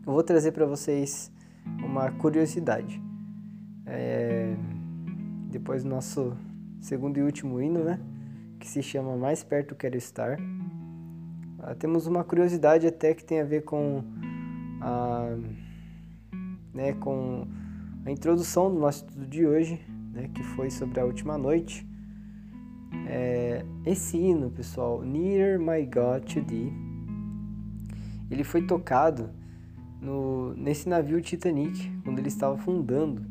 eu 0.05 0.13
vou 0.13 0.25
trazer 0.25 0.51
para 0.51 0.67
vocês 0.67 1.31
uma 1.85 2.11
curiosidade. 2.11 3.01
É... 3.87 4.57
Depois 5.53 5.85
do 5.85 5.89
nosso 5.89 6.37
segundo 6.81 7.17
e 7.17 7.23
último 7.23 7.61
hino, 7.61 7.85
né? 7.85 8.01
Que 8.59 8.67
se 8.67 8.83
chama 8.83 9.17
Mais 9.17 9.45
Perto 9.45 9.77
Quero 9.77 9.97
Estar. 9.97 10.37
Ah, 11.61 11.77
temos 11.77 12.09
uma 12.09 12.25
curiosidade 12.25 12.85
até 12.85 13.15
que 13.15 13.23
tem 13.23 13.41
a 13.41 13.45
ver 13.45 13.63
com 13.63 14.03
a, 14.81 15.29
né, 16.75 16.93
com 16.95 17.47
a 18.05 18.11
introdução 18.11 18.69
do 18.69 18.81
nosso 18.81 19.05
estudo 19.07 19.29
de 19.29 19.47
hoje, 19.47 19.81
né, 20.13 20.29
que 20.35 20.43
foi 20.43 20.73
sobre 20.73 20.99
a 20.99 21.05
última 21.05 21.39
noite. 21.39 21.87
Esse 23.87 24.17
hino, 24.17 24.51
pessoal, 24.51 25.03
Near 25.03 25.59
My 25.59 25.85
God 25.85 26.25
to 26.33 26.43
Thee, 26.43 26.73
ele 28.31 28.43
foi 28.43 28.63
tocado 28.63 29.29
no, 30.01 30.55
nesse 30.55 30.89
navio 30.89 31.21
Titanic, 31.21 31.91
quando 32.03 32.19
ele 32.19 32.29
estava 32.29 32.57
fundando. 32.57 33.27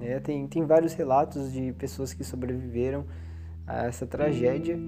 É, 0.00 0.18
tem, 0.18 0.48
tem 0.48 0.64
vários 0.64 0.94
relatos 0.94 1.52
de 1.52 1.74
pessoas 1.74 2.14
que 2.14 2.24
sobreviveram 2.24 3.04
a 3.66 3.84
essa 3.84 4.06
tragédia 4.06 4.78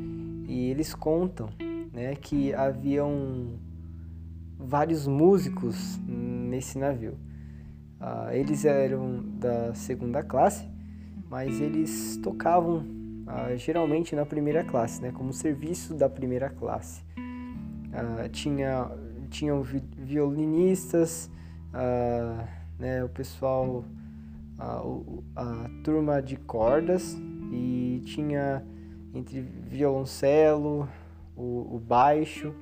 e 0.49 0.71
eles 0.71 0.95
contam 0.95 1.51
né, 1.93 2.15
que 2.17 2.55
haviam 2.55 3.59
vários 4.59 5.07
músicos 5.07 6.01
nesse 6.09 6.79
navio. 6.79 7.19
Ah, 8.01 8.35
eles 8.35 8.65
eram 8.65 9.23
da 9.39 9.75
segunda 9.75 10.23
classe, 10.23 10.67
mas 11.29 11.61
eles 11.61 12.17
tocavam 12.23 12.94
ah, 13.27 13.55
geralmente 13.57 14.15
na 14.15 14.27
primeira 14.27 14.65
classe, 14.65 15.01
né, 15.01 15.11
como 15.13 15.33
serviço 15.33 15.95
da 15.95 16.09
primeira 16.09 16.51
classe. 16.51 17.03
Ah, 17.93 18.29
tinha 18.29 18.91
tinham 19.31 19.63
violinistas, 19.63 21.31
ah, 21.73 22.47
né, 22.79 23.03
o 23.03 23.09
pessoal, 23.09 23.85
a, 24.59 24.83
a 25.35 25.71
turma 25.83 26.23
de 26.23 26.37
cordas 26.37 27.17
e 27.51 28.01
tinha 28.05 28.65
entre 29.13 29.41
violoncelo, 29.41 30.89
o, 31.37 31.77
o 31.77 31.79
baixo. 31.79 32.55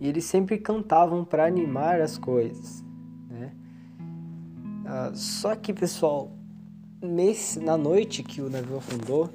E 0.00 0.08
eles 0.08 0.24
sempre 0.24 0.58
cantavam 0.58 1.24
para 1.24 1.44
animar 1.44 2.00
as 2.00 2.16
coisas, 2.16 2.84
né? 3.28 3.52
Ah, 4.86 5.10
só 5.14 5.56
que, 5.56 5.72
pessoal, 5.72 6.37
nesse, 7.00 7.60
na 7.60 7.76
noite 7.76 8.22
que 8.22 8.40
o 8.40 8.50
navio 8.50 8.76
afundou, 8.76 9.30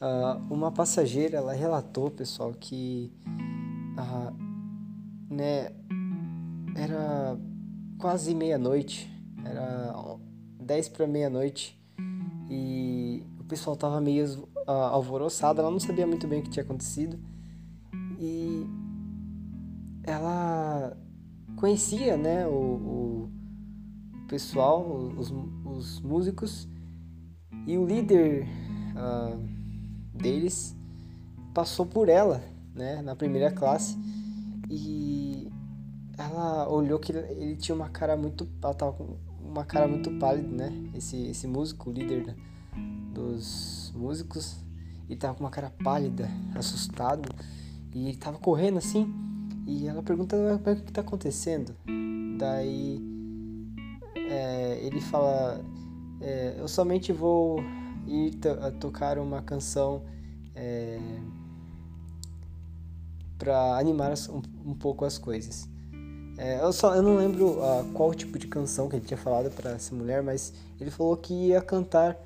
uh, 0.00 0.52
uma 0.52 0.70
passageira 0.70 1.38
ela 1.38 1.52
relatou, 1.52 2.10
pessoal, 2.10 2.52
que 2.52 3.12
uh, 3.96 4.34
né, 5.32 5.70
era 6.74 7.38
quase 7.98 8.34
meia-noite, 8.34 9.10
era 9.44 9.94
10 10.60 10.88
para 10.90 11.06
meia-noite 11.06 11.78
e 12.50 13.22
o 13.40 13.44
pessoal 13.44 13.76
tava 13.76 14.00
meio 14.00 14.48
uh, 14.66 14.70
alvoroçado, 14.70 15.60
ela 15.60 15.70
não 15.70 15.80
sabia 15.80 16.06
muito 16.06 16.26
bem 16.26 16.40
o 16.40 16.42
que 16.42 16.50
tinha 16.50 16.64
acontecido 16.64 17.18
e 18.18 18.66
ela 20.04 20.96
conhecia, 21.56 22.16
né, 22.16 22.46
o, 22.46 22.50
o 22.50 23.17
pessoal, 24.28 24.86
os, 25.16 25.32
os 25.64 26.00
músicos, 26.00 26.68
e 27.66 27.76
o 27.76 27.86
líder 27.86 28.46
uh, 28.94 29.38
deles 30.14 30.76
passou 31.54 31.86
por 31.86 32.08
ela, 32.08 32.42
né, 32.74 33.02
na 33.02 33.16
primeira 33.16 33.50
classe, 33.50 33.98
e 34.70 35.50
ela 36.16 36.68
olhou 36.68 36.98
que 36.98 37.12
ele 37.12 37.56
tinha 37.56 37.74
uma 37.74 37.88
cara 37.88 38.16
muito, 38.16 38.46
ela 38.62 38.74
tava 38.74 38.92
com 38.92 39.16
uma 39.42 39.64
cara 39.64 39.88
muito 39.88 40.10
pálida, 40.18 40.48
né, 40.48 40.90
esse, 40.94 41.16
esse 41.26 41.46
músico, 41.46 41.90
o 41.90 41.92
líder 41.92 42.26
né, 42.26 42.36
dos 43.12 43.92
músicos, 43.96 44.58
ele 45.08 45.18
tava 45.18 45.34
com 45.34 45.40
uma 45.40 45.50
cara 45.50 45.70
pálida, 45.82 46.30
assustado, 46.54 47.28
e 47.94 48.08
ele 48.08 48.16
tava 48.18 48.38
correndo 48.38 48.76
assim, 48.76 49.10
e 49.66 49.86
ela 49.86 50.02
pergunta 50.02 50.36
o 50.36 50.58
que 50.62 50.70
está 50.70 51.00
acontecendo. 51.00 51.74
Daí 52.38 53.17
é, 54.28 54.78
ele 54.82 55.00
fala: 55.00 55.60
é, 56.20 56.56
Eu 56.58 56.68
somente 56.68 57.12
vou 57.12 57.60
ir 58.06 58.38
tocar 58.80 59.18
uma 59.18 59.42
canção 59.42 60.02
é, 60.54 60.98
para 63.38 63.78
animar 63.78 64.12
um, 64.30 64.70
um, 64.70 64.74
pouco 64.74 65.04
as 65.04 65.18
coisas. 65.18 65.68
É, 66.36 66.60
eu, 66.62 66.72
só, 66.72 66.94
eu 66.94 67.02
não 67.02 67.16
lembro 67.16 67.58
uh, 67.58 67.84
qual 67.94 68.14
tipo 68.14 68.38
de 68.38 68.46
canção 68.46 68.88
que 68.88 68.96
ele 68.96 69.04
tinha 69.04 69.18
falado 69.18 69.50
para 69.50 69.72
essa 69.72 69.94
mulher, 69.94 70.22
mas 70.22 70.52
ele 70.80 70.90
falou 70.90 71.16
que 71.16 71.34
ia 71.34 71.60
cantar 71.60 72.16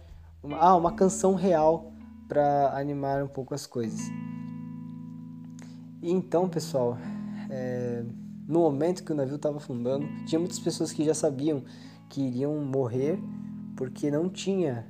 uma, 0.43 0.59
ah, 0.59 0.77
uma 0.77 0.93
canção 0.93 1.35
real 1.35 1.93
para 2.29 2.77
animar 2.77 3.23
um 3.23 3.29
pouco 3.29 3.55
as 3.55 3.67
coisas. 3.67 4.01
E 6.03 6.11
então, 6.11 6.49
pessoal, 6.49 6.99
é, 7.49 8.05
no 8.47 8.61
momento 8.61 9.05
que 9.05 9.13
o 9.13 9.15
navio 9.15 9.37
estava 9.37 9.59
afundando, 9.59 10.07
tinha 10.27 10.39
muitas 10.39 10.59
pessoas 10.59 10.93
que 10.93 11.05
já 11.05 11.15
sabiam 11.15 11.63
que 12.13 12.21
iriam 12.21 12.55
morrer 12.59 13.19
porque 13.75 14.11
não 14.11 14.29
tinha 14.29 14.87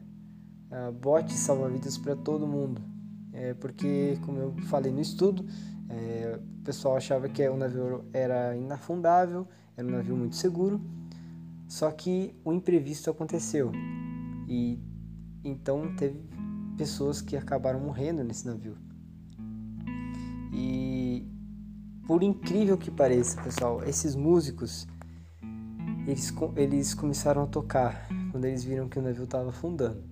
uh, 0.72 0.90
botes 0.90 1.36
salva-vidas 1.36 1.96
para 1.96 2.16
todo 2.16 2.48
mundo. 2.48 2.82
É, 3.32 3.54
porque, 3.54 4.18
como 4.26 4.38
eu 4.38 4.54
falei 4.64 4.92
no 4.92 5.00
estudo, 5.00 5.46
é, 5.88 6.38
o 6.60 6.64
pessoal 6.64 6.96
achava 6.96 7.28
que 7.28 7.48
o 7.48 7.56
navio 7.56 8.04
era 8.12 8.56
inafundável, 8.56 9.46
era 9.76 9.86
um 9.86 9.90
navio 9.90 10.16
muito 10.16 10.34
seguro, 10.34 10.80
só 11.68 11.90
que 11.92 12.34
o 12.44 12.52
imprevisto 12.52 13.08
aconteceu 13.08 13.70
e 14.48 14.78
então 15.44 15.94
teve 15.96 16.20
pessoas 16.76 17.22
que 17.22 17.36
acabaram 17.36 17.78
morrendo 17.78 18.24
nesse 18.24 18.46
navio. 18.46 18.76
E 20.52 21.26
por 22.06 22.22
incrível 22.22 22.76
que 22.76 22.90
pareça, 22.90 23.40
pessoal, 23.40 23.82
esses 23.84 24.14
músicos 24.16 24.86
eles, 26.06 26.32
eles 26.56 26.94
começaram 26.94 27.42
a 27.42 27.46
tocar 27.46 28.08
quando 28.30 28.44
eles 28.44 28.64
viram 28.64 28.88
que 28.88 28.98
o 28.98 29.02
navio 29.02 29.24
estava 29.24 29.50
afundando. 29.50 30.02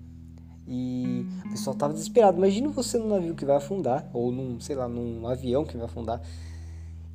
E 0.67 1.25
o 1.45 1.49
pessoal 1.49 1.73
estava 1.73 1.93
desesperado. 1.93 2.37
Imagina 2.37 2.69
você 2.69 2.97
num 2.97 3.09
navio 3.09 3.35
que 3.35 3.43
vai 3.43 3.57
afundar, 3.57 4.09
ou 4.13 4.31
num, 4.31 4.59
sei 4.59 4.75
lá, 4.75 4.87
num 4.87 5.27
avião 5.27 5.65
que 5.65 5.75
vai 5.75 5.85
afundar, 5.85 6.21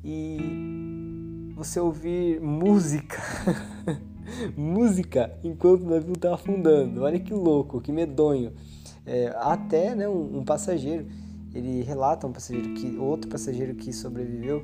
e 0.03 1.53
você 1.55 1.79
ouvir 1.79 2.39
música, 2.39 3.17
música 4.55 5.35
enquanto 5.43 5.81
o 5.81 5.89
navio 5.89 6.13
está 6.13 6.35
afundando. 6.35 7.01
Olha 7.01 7.19
que 7.19 7.33
louco, 7.33 7.81
que 7.81 7.91
medonho. 7.91 8.53
É, 9.05 9.33
até 9.37 9.95
né, 9.95 10.07
um, 10.07 10.39
um, 10.39 10.45
passageiro, 10.45 11.07
ele 11.53 11.81
relata 11.81 12.27
um 12.27 12.31
passageiro 12.31 12.73
que 12.73 12.97
outro 12.97 13.29
passageiro 13.29 13.73
que 13.73 13.91
sobreviveu, 13.91 14.63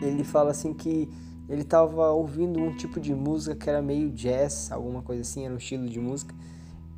ele 0.00 0.24
fala 0.24 0.52
assim 0.52 0.72
que 0.72 1.10
ele 1.48 1.62
estava 1.62 2.10
ouvindo 2.10 2.60
um 2.60 2.74
tipo 2.76 3.00
de 3.00 3.14
música 3.14 3.54
que 3.54 3.68
era 3.68 3.82
meio 3.82 4.10
jazz, 4.10 4.70
alguma 4.70 5.02
coisa 5.02 5.22
assim, 5.22 5.44
era 5.44 5.52
um 5.54 5.58
estilo 5.58 5.88
de 5.88 6.00
música. 6.00 6.34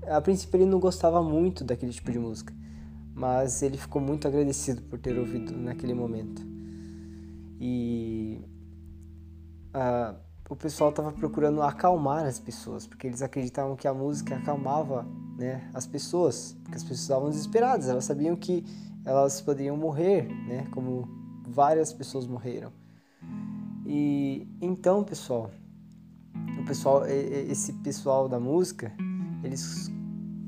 A 0.07 0.20
princípio 0.20 0.59
ele 0.59 0.66
não 0.66 0.78
gostava 0.78 1.22
muito 1.22 1.64
daquele 1.64 1.92
tipo 1.92 2.12
de 2.12 2.18
música, 2.18 2.53
mas 3.14 3.62
ele 3.62 3.76
ficou 3.76 4.01
muito 4.01 4.28
agradecido 4.28 4.82
por 4.82 4.99
ter 4.99 5.18
ouvido 5.18 5.57
naquele 5.57 5.95
momento. 5.95 6.42
E 7.59 8.45
uh, 9.74 10.16
o 10.49 10.55
pessoal 10.55 10.90
estava 10.90 11.11
procurando 11.11 11.62
acalmar 11.62 12.26
as 12.26 12.38
pessoas, 12.38 12.86
porque 12.86 13.07
eles 13.07 13.22
acreditavam 13.22 13.74
que 13.76 13.88
a 13.88 13.95
música 13.95 14.36
acalmava 14.36 15.07
né, 15.38 15.68
as 15.72 15.86
pessoas, 15.86 16.57
porque 16.62 16.76
as 16.76 16.82
pessoas 16.82 17.01
estavam 17.01 17.30
desesperadas, 17.30 17.88
elas 17.88 18.05
sabiam 18.05 18.36
que 18.36 18.64
elas 19.05 19.40
poderiam 19.40 19.76
morrer, 19.76 20.28
né, 20.47 20.66
como 20.72 21.09
várias 21.49 21.92
pessoas 21.92 22.26
morreram. 22.26 22.72
E 23.87 24.49
então, 24.61 25.05
pessoal, 25.05 25.51
o 26.59 26.64
pessoal, 26.64 27.07
esse 27.07 27.72
pessoal 27.74 28.28
da 28.28 28.41
música, 28.41 28.93
eles 29.43 29.91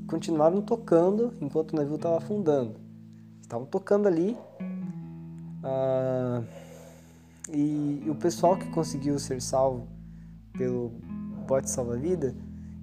continuaram 0.07 0.61
tocando 0.61 1.33
enquanto 1.39 1.73
o 1.73 1.75
navio 1.75 1.95
estava 1.95 2.17
afundando. 2.17 2.79
Estavam 3.41 3.67
tocando 3.67 4.07
ali. 4.07 4.35
Uh, 5.63 6.43
e, 7.49 8.03
e, 8.05 8.09
o 8.09 8.15
pessoal 8.15 8.57
que 8.57 8.67
conseguiu 8.69 9.17
ser 9.19 9.41
salvo 9.41 9.87
pelo 10.53 10.89
bote 11.47 11.69
salva-vida, 11.69 12.35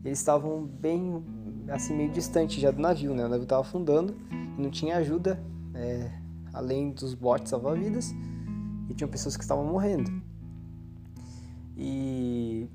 eles 0.05 0.19
estavam 0.19 0.65
bem, 0.65 1.23
assim, 1.69 1.97
meio 1.97 2.11
distante 2.11 2.61
já 2.61 2.71
do 2.71 2.81
navio, 2.81 3.15
né? 3.15 3.25
O 3.25 3.29
navio 3.29 3.45
estava 3.45 3.63
afundando 3.63 4.17
e 4.31 4.63
não 4.63 4.71
tinha 4.71 4.97
ajuda, 4.97 5.43
é, 5.75 6.11
além 6.53 6.93
dos 6.93 7.15
botes 7.15 7.51
salva-vidas, 7.51 8.15
e 8.89 8.95
tinham 8.95 9.09
pessoas 9.09 9.37
que 9.37 9.43
estavam 9.43 9.65
morrendo. 9.65 10.11
E 11.77 12.69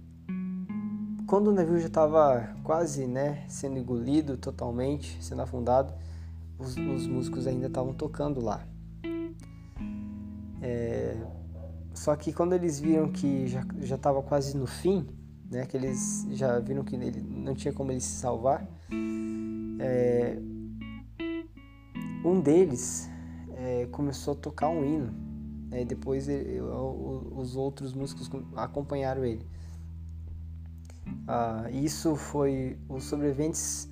quando 1.25 1.49
o 1.49 1.51
navio 1.53 1.79
já 1.79 1.87
estava 1.87 2.55
quase 2.63 3.05
né, 3.07 3.45
sendo 3.47 3.77
engolido 3.77 4.35
totalmente, 4.35 5.23
sendo 5.23 5.41
afundado, 5.41 5.93
os, 6.57 6.75
os 6.75 7.07
músicos 7.07 7.47
ainda 7.47 7.67
estavam 7.67 7.93
tocando 7.93 8.41
lá. 8.41 8.65
É, 10.61 11.15
só 11.93 12.15
que 12.15 12.33
quando 12.33 12.53
eles 12.53 12.79
viram 12.79 13.11
que 13.11 13.47
já 13.47 13.95
estava 13.95 14.21
quase 14.21 14.57
no 14.57 14.67
fim, 14.67 15.07
né, 15.49 15.65
que 15.65 15.77
eles 15.77 16.27
já 16.31 16.59
viram 16.59 16.83
que 16.83 16.95
ele 16.95 17.21
não 17.21 17.55
tinha 17.55 17.73
como 17.73 17.91
ele 17.91 18.01
se 18.01 18.17
salvar, 18.17 18.67
é, 19.79 20.37
um 22.25 22.41
deles 22.41 23.09
é, 23.55 23.87
começou 23.91 24.33
a 24.33 24.37
tocar 24.37 24.67
um 24.67 24.83
hino 24.83 25.28
né? 25.69 25.85
depois 25.85 26.27
ele, 26.27 26.59
os 26.61 27.55
outros 27.55 27.93
músicos 27.93 28.29
acompanharam 28.55 29.23
ele. 29.23 29.45
Ah, 31.27 31.69
isso 31.71 32.15
foi 32.15 32.77
os 32.87 33.03
sobreviventes 33.05 33.89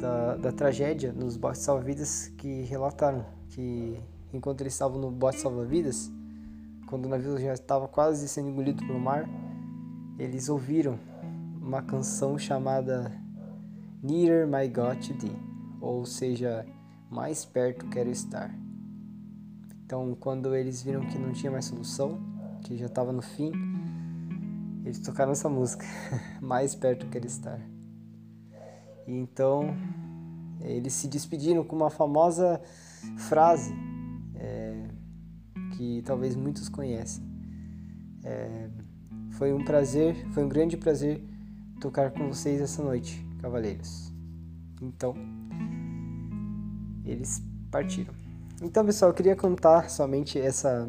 da, 0.00 0.36
da 0.36 0.52
tragédia 0.52 1.12
nos 1.12 1.36
botes 1.36 1.62
salva-vidas 1.62 2.28
que 2.36 2.62
relataram 2.62 3.24
que 3.50 4.00
enquanto 4.32 4.62
eles 4.62 4.72
estavam 4.72 5.00
no 5.00 5.10
bote 5.10 5.38
salva-vidas, 5.38 6.10
quando 6.86 7.06
o 7.06 7.08
navio 7.08 7.38
já 7.38 7.52
estava 7.52 7.86
quase 7.86 8.28
sendo 8.28 8.48
engolido 8.48 8.84
pelo 8.84 8.98
mar, 8.98 9.28
eles 10.18 10.48
ouviram 10.48 10.98
uma 11.60 11.82
canção 11.82 12.38
chamada 12.38 13.12
Nearer 14.02 14.46
My 14.46 14.68
God 14.68 14.98
to 15.06 15.14
Thee, 15.14 15.36
ou 15.80 16.04
seja, 16.04 16.66
mais 17.10 17.44
perto 17.44 17.86
quero 17.88 18.10
estar. 18.10 18.61
Então, 19.92 20.16
quando 20.18 20.56
eles 20.56 20.82
viram 20.82 21.04
que 21.04 21.18
não 21.18 21.34
tinha 21.34 21.52
mais 21.52 21.66
solução, 21.66 22.18
que 22.62 22.78
já 22.78 22.86
estava 22.86 23.12
no 23.12 23.20
fim, 23.20 23.52
eles 24.86 24.98
tocaram 24.98 25.32
essa 25.32 25.50
música, 25.50 25.84
mais 26.40 26.74
perto 26.74 27.04
que 27.08 27.18
ele 27.18 27.26
estar. 27.26 27.60
E 29.06 29.12
então, 29.12 29.76
eles 30.62 30.94
se 30.94 31.06
despediram 31.06 31.62
com 31.62 31.76
uma 31.76 31.90
famosa 31.90 32.58
frase 33.18 33.74
é, 34.34 34.88
que 35.76 36.00
talvez 36.06 36.34
muitos 36.36 36.70
conhecem. 36.70 37.22
É, 38.24 38.70
foi 39.32 39.52
um 39.52 39.62
prazer, 39.62 40.26
foi 40.30 40.42
um 40.42 40.48
grande 40.48 40.74
prazer 40.74 41.22
tocar 41.82 42.12
com 42.12 42.28
vocês 42.28 42.62
essa 42.62 42.82
noite, 42.82 43.22
cavaleiros. 43.42 44.10
Então, 44.80 45.14
eles 47.04 47.42
partiram. 47.70 48.21
Então, 48.64 48.86
pessoal, 48.86 49.10
eu 49.10 49.14
queria 49.14 49.34
contar 49.34 49.90
somente 49.90 50.38
essa, 50.38 50.86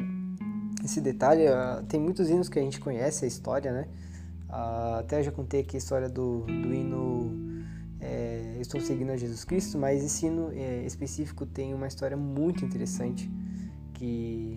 esse 0.84 1.00
detalhe. 1.00 1.42
Uh, 1.48 1.84
tem 1.88 2.00
muitos 2.00 2.30
hinos 2.30 2.48
que 2.48 2.56
a 2.56 2.62
gente 2.62 2.78
conhece 2.78 3.24
a 3.24 3.28
história, 3.28 3.72
né? 3.72 3.88
Uh, 4.48 5.00
até 5.00 5.20
já 5.24 5.32
contei 5.32 5.62
aqui 5.62 5.76
a 5.76 5.78
história 5.78 6.08
do, 6.08 6.42
do 6.42 6.72
hino 6.72 7.64
é, 8.00 8.58
Estou 8.60 8.80
Seguindo 8.80 9.10
a 9.10 9.16
Jesus 9.16 9.44
Cristo, 9.44 9.76
mas 9.76 10.04
esse 10.04 10.24
hino 10.24 10.52
é, 10.52 10.86
específico 10.86 11.44
tem 11.44 11.74
uma 11.74 11.88
história 11.88 12.16
muito 12.16 12.64
interessante 12.64 13.28
que 13.94 14.56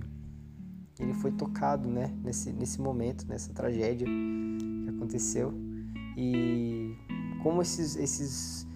ele 0.99 1.15
foi 1.15 1.31
tocado, 1.31 1.89
né? 1.89 2.13
Nesse, 2.23 2.51
nesse 2.51 2.79
momento, 2.79 3.25
nessa 3.27 3.51
tragédia 3.51 4.05
que 4.05 4.89
aconteceu. 4.95 5.55
E 6.15 6.95
como 7.41 7.63
esses, 7.63 7.95
esses, 7.95 8.67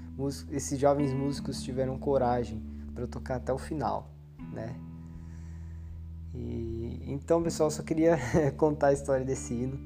esses 0.49 0.79
jovens 0.79 1.13
músicos 1.13 1.61
tiveram 1.61 1.99
coragem 1.99 2.59
para 2.95 3.05
tocar 3.05 3.35
até 3.35 3.53
o 3.53 3.59
final 3.59 4.11
né? 4.51 4.75
E, 6.33 7.03
então, 7.07 7.41
pessoal, 7.41 7.69
só 7.69 7.83
queria 7.83 8.17
contar 8.57 8.87
a 8.87 8.93
história 8.93 9.25
desse 9.25 9.53
hino. 9.53 9.79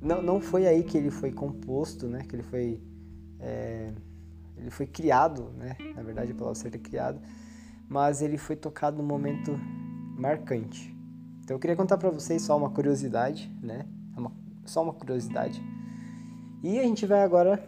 Não, 0.00 0.22
não 0.22 0.40
foi 0.40 0.66
aí 0.66 0.82
que 0.82 0.96
ele 0.96 1.10
foi 1.10 1.32
composto, 1.32 2.06
né? 2.06 2.24
Que 2.28 2.36
ele 2.36 2.42
foi 2.42 2.80
é, 3.38 3.92
ele 4.56 4.70
foi 4.70 4.86
criado, 4.86 5.50
né? 5.56 5.76
Na 5.94 6.02
verdade, 6.02 6.32
a 6.32 6.34
palavra 6.34 6.54
certa 6.54 6.76
é 6.76 6.80
criado, 6.80 7.20
mas 7.88 8.22
ele 8.22 8.38
foi 8.38 8.56
tocado 8.56 8.96
num 8.96 9.06
momento 9.06 9.58
marcante. 10.16 10.94
Então, 11.42 11.56
eu 11.56 11.60
queria 11.60 11.76
contar 11.76 11.98
para 11.98 12.10
vocês 12.10 12.42
só 12.42 12.56
uma 12.56 12.70
curiosidade, 12.70 13.50
né? 13.60 13.86
É 14.16 14.20
uma, 14.20 14.32
só 14.64 14.82
uma 14.82 14.92
curiosidade. 14.92 15.60
E 16.62 16.78
a 16.78 16.84
gente 16.84 17.04
vai 17.04 17.22
agora 17.22 17.60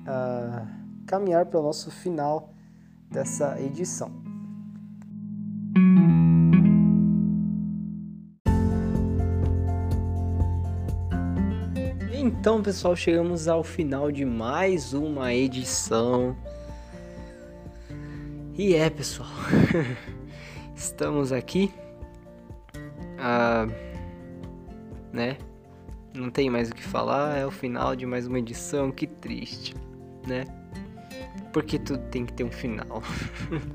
uh, 0.00 1.04
caminhar 1.06 1.46
para 1.46 1.58
o 1.58 1.62
nosso 1.62 1.90
final 1.90 2.54
dessa 3.10 3.60
edição. 3.60 4.27
Então, 12.20 12.60
pessoal, 12.60 12.96
chegamos 12.96 13.46
ao 13.46 13.62
final 13.62 14.10
de 14.10 14.24
mais 14.24 14.92
uma 14.92 15.32
edição. 15.32 16.36
E 18.56 18.74
é, 18.74 18.90
pessoal, 18.90 19.30
estamos 20.74 21.30
aqui. 21.30 21.72
Ah, 23.20 23.68
né? 25.12 25.38
Não 26.12 26.28
tem 26.28 26.50
mais 26.50 26.70
o 26.70 26.74
que 26.74 26.82
falar, 26.82 27.38
é 27.38 27.46
o 27.46 27.52
final 27.52 27.94
de 27.94 28.04
mais 28.04 28.26
uma 28.26 28.40
edição. 28.40 28.90
Que 28.90 29.06
triste, 29.06 29.76
né? 30.26 30.44
Porque 31.52 31.78
tudo 31.78 32.02
tem 32.08 32.26
que 32.26 32.32
ter 32.32 32.42
um 32.42 32.50
final. 32.50 33.00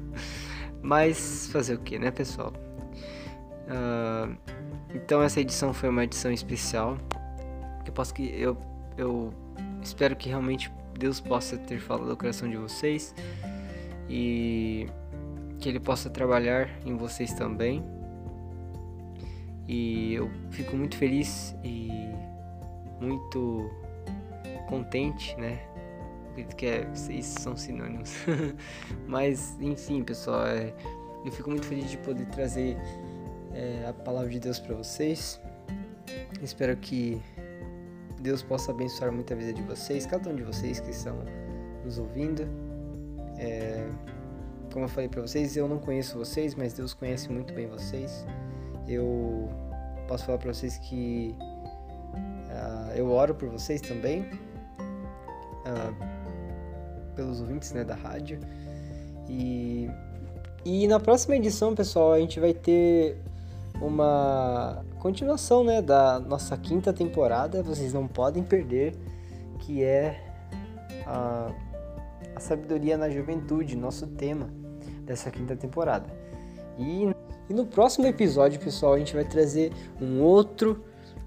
Mas 0.84 1.48
fazer 1.48 1.76
o 1.76 1.80
que, 1.80 1.98
né, 1.98 2.12
pessoal? 2.12 2.52
Uh, 3.70 4.36
então 4.94 5.24
essa 5.24 5.40
edição 5.40 5.74
foi 5.74 5.88
uma 5.88 6.04
edição 6.04 6.30
especial 6.30 6.98
eu 7.90 7.94
posso 7.94 8.14
que 8.14 8.24
eu 8.24 8.58
eu 8.98 9.34
espero 9.82 10.16
que 10.16 10.30
realmente 10.30 10.72
Deus 10.98 11.20
possa 11.20 11.58
ter 11.58 11.80
falado 11.80 12.10
ao 12.10 12.18
coração 12.18 12.50
de 12.50 12.58
vocês 12.58 13.14
e 14.10 14.88
que 15.60 15.70
ele 15.70 15.80
possa 15.80 16.10
trabalhar 16.10 16.70
em 16.86 16.96
vocês 16.96 17.34
também. 17.34 17.84
E 19.68 20.14
eu 20.14 20.30
fico 20.52 20.76
muito 20.76 20.98
feliz 20.98 21.56
e 21.64 21.90
muito 23.00 23.72
contente, 24.68 25.36
né? 25.40 25.60
Acredito 26.32 26.56
que 26.56 26.66
é, 26.66 26.86
vocês 26.86 27.26
são 27.26 27.56
sinônimos. 27.56 28.14
Mas, 29.08 29.58
enfim, 29.62 30.04
pessoal, 30.04 30.46
é, 30.48 30.74
eu 31.26 31.32
fico 31.32 31.50
muito 31.50 31.66
feliz 31.66 31.90
de 31.90 31.98
poder 31.98 32.26
trazer 32.28 32.76
é, 33.54 33.86
a 33.88 33.94
palavra 33.94 34.30
de 34.30 34.40
Deus 34.40 34.60
para 34.60 34.76
vocês. 34.76 35.40
Espero 36.42 36.76
que 36.76 37.22
Deus 38.24 38.42
possa 38.42 38.72
abençoar 38.72 39.12
muito 39.12 39.34
a 39.34 39.36
vida 39.36 39.52
de 39.52 39.62
vocês, 39.62 40.06
cada 40.06 40.30
um 40.30 40.36
de 40.36 40.44
vocês 40.44 40.80
que 40.80 40.92
estão 40.92 41.18
nos 41.84 42.00
ouvindo. 42.00 42.48
É, 43.38 43.86
como 44.72 44.86
eu 44.86 44.90
falei 44.90 45.10
para 45.10 45.22
vocês, 45.22 45.58
eu 45.58 45.68
não 45.68 45.78
conheço 45.78 46.18
vocês, 46.18 46.56
mas 46.56 46.72
Deus 46.72 46.94
conhece 46.94 47.30
muito 47.30 47.54
bem 47.54 47.68
vocês. 47.68 48.26
Eu 48.88 49.50
posso 50.08 50.26
falar 50.26 50.38
para 50.38 50.54
vocês 50.54 50.78
que 50.78 51.36
uh, 51.38 52.96
eu 52.96 53.12
oro 53.12 53.36
por 53.36 53.50
vocês 53.50 53.82
também, 53.82 54.22
uh, 54.22 55.94
pelos 57.18 57.42
ouvintes 57.42 57.74
né, 57.74 57.84
da 57.84 57.96
rádio. 57.96 58.40
E, 59.28 59.90
e 60.64 60.88
na 60.88 61.00
próxima 61.00 61.36
edição, 61.36 61.76
pessoal, 61.76 62.14
a 62.14 62.20
gente 62.20 62.40
vai 62.40 62.54
ter 62.54 63.18
uma 63.82 64.82
continuação 65.04 65.66
né, 65.66 65.82
da 65.82 66.18
nossa 66.18 66.56
quinta 66.56 66.94
temporada, 66.94 67.62
vocês 67.62 67.94
não 67.94 68.08
podem 68.08 68.42
perder, 68.42 68.96
que 69.60 69.84
é 69.84 70.18
a, 71.06 71.52
a 72.34 72.40
sabedoria 72.40 72.98
na 72.98 73.10
juventude, 73.10 73.76
nosso 73.76 74.08
tema 74.08 74.50
dessa 75.02 75.30
quinta 75.30 75.58
temporada. 75.58 76.06
E, 76.80 77.14
e 77.50 77.54
no 77.54 77.66
próximo 77.66 78.08
episódio, 78.08 78.58
pessoal, 78.62 78.94
a 78.94 78.98
gente 78.98 79.14
vai 79.14 79.26
trazer 79.26 79.74
um 80.02 80.22
outro 80.22 80.82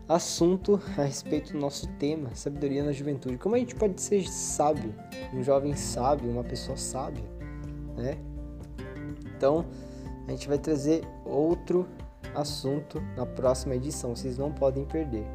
assunto 0.08 0.80
a 0.96 1.02
respeito 1.02 1.52
do 1.52 1.58
nosso 1.58 1.86
tema, 1.98 2.34
sabedoria 2.34 2.82
na 2.82 2.92
juventude. 2.92 3.36
Como 3.36 3.56
a 3.56 3.58
gente 3.58 3.74
pode 3.74 4.00
ser 4.00 4.26
sábio, 4.26 4.94
um 5.34 5.42
jovem 5.42 5.76
sábio, 5.76 6.30
uma 6.30 6.44
pessoa 6.44 6.78
sábia, 6.78 7.24
né? 7.94 8.16
Então, 9.36 9.66
a 10.26 10.30
gente 10.30 10.48
vai 10.48 10.56
trazer 10.56 11.04
outro 11.26 11.86
assunto 12.36 13.00
na 13.16 13.26
próxima 13.26 13.74
edição, 13.74 14.14
vocês 14.14 14.38
não 14.38 14.52
podem 14.52 14.84
perder. 14.84 15.26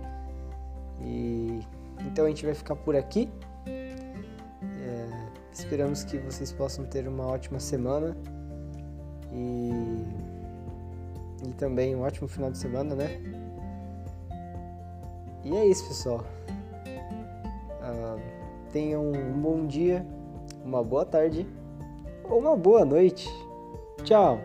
E 1.02 1.60
então 2.06 2.26
a 2.26 2.28
gente 2.30 2.46
vai 2.46 2.54
ficar 2.54 2.76
por 2.76 2.96
aqui. 2.96 3.30
É, 3.66 5.10
esperamos 5.52 6.04
que 6.04 6.18
vocês 6.18 6.52
possam 6.52 6.86
ter 6.86 7.08
uma 7.08 7.26
ótima 7.28 7.60
semana 7.60 8.16
e, 9.32 10.06
e 11.48 11.54
também 11.58 11.96
um 11.96 12.02
ótimo 12.02 12.28
final 12.28 12.52
de 12.52 12.58
semana, 12.58 12.96
né? 12.96 13.22
E 15.44 15.56
é 15.56 15.66
isso, 15.66 15.88
pessoal. 15.88 16.24
Uh, 17.82 18.22
tenham 18.72 19.12
um 19.12 19.42
bom 19.42 19.66
dia, 19.66 20.06
uma 20.64 20.84
boa 20.84 21.06
tarde 21.06 21.48
ou 22.30 22.40
uma 22.40 22.56
boa 22.56 22.86
noite. 22.86 23.28
Tchau! 24.04 24.40